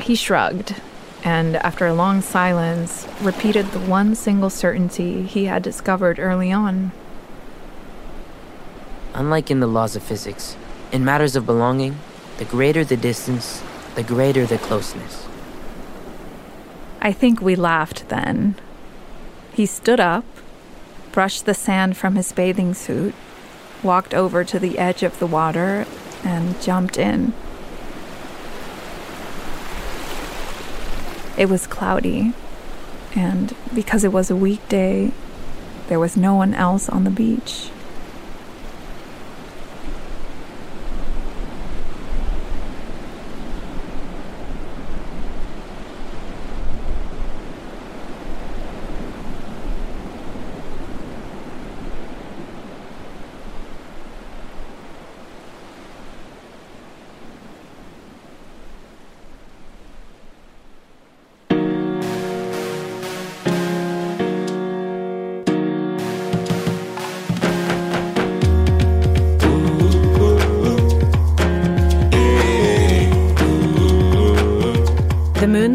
He 0.00 0.14
shrugged 0.14 0.74
and 1.24 1.56
after 1.56 1.86
a 1.86 1.94
long 1.94 2.20
silence, 2.20 3.06
repeated 3.20 3.66
the 3.68 3.80
one 3.80 4.14
single 4.14 4.50
certainty 4.50 5.22
he 5.22 5.44
had 5.46 5.62
discovered 5.62 6.18
early 6.18 6.50
on. 6.50 6.92
Unlike 9.14 9.50
in 9.50 9.60
the 9.60 9.66
laws 9.66 9.94
of 9.94 10.02
physics, 10.02 10.56
in 10.90 11.04
matters 11.04 11.36
of 11.36 11.44
belonging, 11.44 11.98
the 12.38 12.44
greater 12.44 12.84
the 12.84 12.96
distance, 12.96 13.62
the 13.94 14.02
greater 14.02 14.46
the 14.46 14.58
closeness. 14.58 15.26
I 17.00 17.12
think 17.12 17.40
we 17.40 17.54
laughed 17.54 18.08
then. 18.08 18.54
He 19.52 19.66
stood 19.66 20.00
up, 20.00 20.24
brushed 21.12 21.44
the 21.44 21.54
sand 21.54 21.96
from 21.96 22.16
his 22.16 22.32
bathing 22.32 22.72
suit, 22.72 23.14
walked 23.82 24.14
over 24.14 24.44
to 24.44 24.58
the 24.58 24.78
edge 24.78 25.02
of 25.02 25.18
the 25.18 25.26
water, 25.26 25.84
and 26.24 26.60
jumped 26.62 26.96
in. 26.96 27.34
It 31.36 31.50
was 31.50 31.66
cloudy, 31.66 32.32
and 33.14 33.54
because 33.74 34.04
it 34.04 34.12
was 34.12 34.30
a 34.30 34.36
weekday, 34.36 35.12
there 35.88 35.98
was 35.98 36.16
no 36.16 36.34
one 36.34 36.54
else 36.54 36.88
on 36.88 37.04
the 37.04 37.10
beach. 37.10 37.70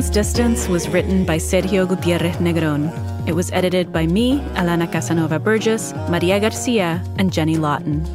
Moon's 0.08 0.16
Distance 0.16 0.70
was 0.70 0.88
written 0.88 1.26
by 1.26 1.38
Sergio 1.38 1.86
Gutiérrez 1.86 2.38
Negrón. 2.38 2.88
It 3.28 3.34
was 3.34 3.52
edited 3.52 3.92
by 3.92 4.08
me, 4.08 4.40
Alana 4.56 4.90
Casanova 4.90 5.38
Burgess, 5.38 5.94
Maria 6.10 6.40
Garcia, 6.40 7.04
and 7.20 7.34
Jenny 7.34 7.58
Lawton. 7.58 8.06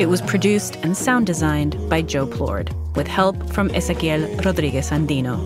It 0.00 0.06
was 0.06 0.22
produced 0.22 0.76
and 0.76 0.96
sound 0.96 1.26
designed 1.26 1.76
by 1.90 2.00
Joe 2.00 2.26
Plourde, 2.26 2.72
with 2.96 3.06
help 3.06 3.36
from 3.52 3.68
Ezequiel 3.68 4.42
Rodriguez 4.42 4.88
Andino. 4.88 5.36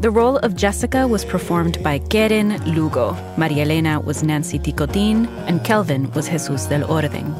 The 0.00 0.12
role 0.12 0.36
of 0.38 0.54
Jessica 0.54 1.08
was 1.08 1.24
performed 1.24 1.82
by 1.82 1.98
Keren 1.98 2.52
Lugo, 2.72 3.16
Marielena 3.36 4.04
was 4.04 4.22
Nancy 4.22 4.60
Ticotin, 4.60 5.26
and 5.48 5.64
Kelvin 5.64 6.08
was 6.12 6.28
Jesús 6.28 6.68
del 6.68 6.88
Orden. 6.88 7.34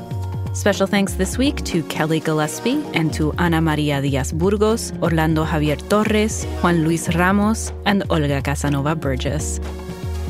Special 0.55 0.87
thanks 0.87 1.15
this 1.15 1.39
week 1.39 1.65
to 1.65 1.83
Kelly 1.85 2.21
Gillespie 2.21 2.83
and 2.93 3.13
to 3.15 3.33
Ana 3.39 3.61
Maria 3.61 4.01
Diaz 4.03 4.33
Burgos, 4.33 4.93
Orlando 5.03 5.45
Javier 5.45 5.79
Torres, 5.89 6.45
Juan 6.63 6.85
Luis 6.85 7.15
Ramos, 7.15 7.73
and 7.87 8.03
Olga 8.11 8.43
Casanova 8.43 8.97
Burgess. 8.97 9.61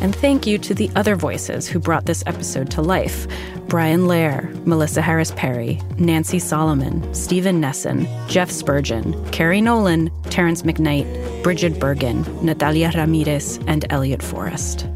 And 0.01 0.15
thank 0.15 0.47
you 0.47 0.59
to 0.59 0.75
the 0.75 0.91
other 0.95 1.17
voices 1.17 1.67
who 1.67 1.79
brought 1.81 2.07
this 2.07 2.23
episode 2.27 2.71
to 2.73 2.83
life 2.83 3.27
Brian 3.69 4.03
Lehrer, 4.03 4.55
Melissa 4.65 5.03
Harris 5.03 5.33
Perry, 5.33 5.81
Nancy 5.99 6.39
Solomon, 6.39 7.13
Stephen 7.15 7.61
Nessen, 7.61 8.07
Jeff 8.29 8.51
Spurgeon, 8.51 9.13
Kerry 9.31 9.61
Nolan, 9.61 10.11
Terrence 10.25 10.63
McKnight, 10.63 11.43
Bridget 11.43 11.79
Bergen, 11.79 12.25
Natalia 12.45 12.91
Ramirez, 12.95 13.59
and 13.67 13.85
Elliott 13.91 14.23
Forrest. 14.23 14.87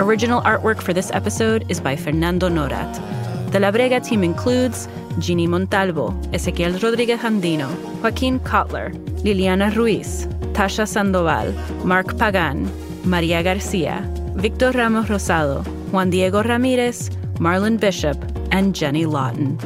Original 0.00 0.42
artwork 0.42 0.82
for 0.82 0.92
this 0.92 1.10
episode 1.12 1.70
is 1.70 1.80
by 1.80 1.96
Fernando 1.96 2.48
Norat. 2.48 3.23
The 3.54 3.60
La 3.60 3.70
Brega 3.70 4.04
team 4.04 4.24
includes 4.24 4.88
Ginny 5.20 5.46
Montalvo, 5.46 6.10
Ezequiel 6.32 6.82
Rodriguez 6.82 7.20
Andino, 7.20 7.68
Joaquin 8.02 8.40
Cotler, 8.40 8.90
Liliana 9.22 9.72
Ruiz, 9.76 10.26
Tasha 10.54 10.88
Sandoval, 10.88 11.52
Mark 11.84 12.18
Pagan, 12.18 12.68
Maria 13.04 13.44
Garcia, 13.44 14.02
Victor 14.34 14.72
Ramos 14.72 15.06
Rosado, 15.06 15.64
Juan 15.92 16.10
Diego 16.10 16.42
Ramirez, 16.42 17.10
Marlon 17.38 17.78
Bishop, 17.78 18.16
and 18.50 18.74
Jenny 18.74 19.06
Lawton. 19.06 19.56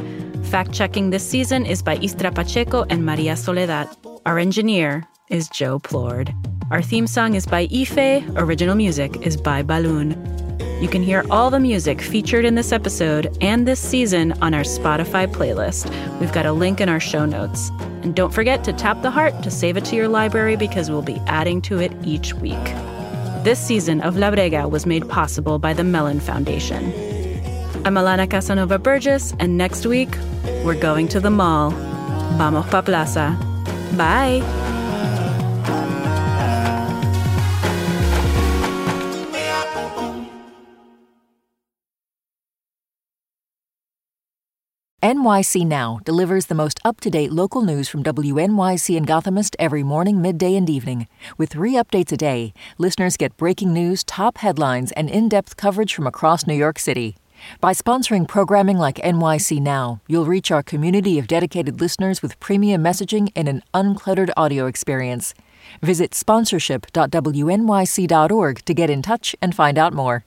Fact 0.43 0.71
checking 0.71 1.09
this 1.09 1.27
season 1.27 1.65
is 1.65 1.81
by 1.81 1.95
Istra 1.95 2.31
Pacheco 2.31 2.85
and 2.91 3.03
Maria 3.03 3.35
Soledad. 3.35 3.87
Our 4.27 4.37
engineer 4.37 5.07
is 5.29 5.49
Joe 5.49 5.79
Plourde. 5.79 6.31
Our 6.69 6.83
theme 6.83 7.07
song 7.07 7.33
is 7.33 7.47
by 7.47 7.65
iLe, 7.65 8.23
original 8.37 8.75
music 8.75 9.25
is 9.25 9.35
by 9.35 9.63
Balún. 9.63 10.13
You 10.81 10.87
can 10.87 11.03
hear 11.03 11.25
all 11.29 11.49
the 11.49 11.59
music 11.59 12.01
featured 12.01 12.45
in 12.45 12.55
this 12.55 12.71
episode 12.71 13.37
and 13.41 13.67
this 13.67 13.81
season 13.81 14.31
on 14.41 14.53
our 14.53 14.61
Spotify 14.61 15.27
playlist. 15.27 15.89
We've 16.21 16.31
got 16.31 16.45
a 16.45 16.53
link 16.53 16.79
in 16.79 16.87
our 16.87 17.01
show 17.01 17.25
notes. 17.25 17.69
And 18.01 18.15
don't 18.15 18.33
forget 18.33 18.63
to 18.63 18.71
tap 18.71 19.01
the 19.01 19.11
heart 19.11 19.43
to 19.43 19.51
save 19.51 19.75
it 19.75 19.83
to 19.85 19.97
your 19.97 20.07
library 20.07 20.55
because 20.55 20.89
we'll 20.89 21.01
be 21.01 21.21
adding 21.27 21.61
to 21.63 21.79
it 21.79 21.91
each 22.05 22.33
week. 22.35 22.63
This 23.43 23.59
season 23.59 23.99
of 24.01 24.15
La 24.15 24.31
Brega 24.31 24.69
was 24.69 24.85
made 24.85 25.07
possible 25.09 25.59
by 25.59 25.73
the 25.73 25.83
Mellon 25.83 26.21
Foundation. 26.21 26.85
I'm 27.85 27.95
Alana 27.95 28.29
Casanova 28.29 28.79
Burgess, 28.79 29.33
and 29.39 29.57
next 29.57 29.85
week, 29.85 30.09
we're 30.63 30.79
going 30.79 31.09
to 31.09 31.19
the 31.19 31.29
mall. 31.29 31.71
Vamos 32.37 32.69
pa 32.69 32.81
plaza. 32.81 33.37
Bye. 33.97 34.68
NYC 45.09 45.65
Now 45.65 45.99
delivers 46.05 46.45
the 46.45 46.53
most 46.53 46.79
up 46.85 47.01
to 47.01 47.09
date 47.09 47.31
local 47.31 47.63
news 47.63 47.89
from 47.89 48.03
WNYC 48.03 48.95
and 48.95 49.07
Gothamist 49.07 49.55
every 49.57 49.81
morning, 49.81 50.21
midday, 50.21 50.55
and 50.55 50.69
evening. 50.69 51.07
With 51.35 51.49
three 51.49 51.73
updates 51.73 52.11
a 52.11 52.17
day, 52.17 52.53
listeners 52.77 53.17
get 53.17 53.35
breaking 53.35 53.73
news, 53.73 54.03
top 54.03 54.37
headlines, 54.37 54.91
and 54.91 55.09
in 55.09 55.27
depth 55.27 55.57
coverage 55.57 55.95
from 55.95 56.05
across 56.05 56.45
New 56.45 56.53
York 56.53 56.77
City. 56.77 57.17
By 57.59 57.73
sponsoring 57.73 58.27
programming 58.27 58.77
like 58.77 58.97
NYC 58.97 59.59
Now, 59.59 59.99
you'll 60.07 60.27
reach 60.27 60.51
our 60.51 60.61
community 60.61 61.17
of 61.17 61.25
dedicated 61.25 61.81
listeners 61.81 62.21
with 62.21 62.39
premium 62.39 62.83
messaging 62.83 63.31
and 63.35 63.47
an 63.47 63.63
uncluttered 63.73 64.29
audio 64.37 64.67
experience. 64.67 65.33
Visit 65.81 66.11
sponsorship.wnyc.org 66.11 68.65
to 68.65 68.73
get 68.75 68.89
in 68.91 69.01
touch 69.01 69.35
and 69.41 69.55
find 69.55 69.79
out 69.79 69.93
more. 69.93 70.17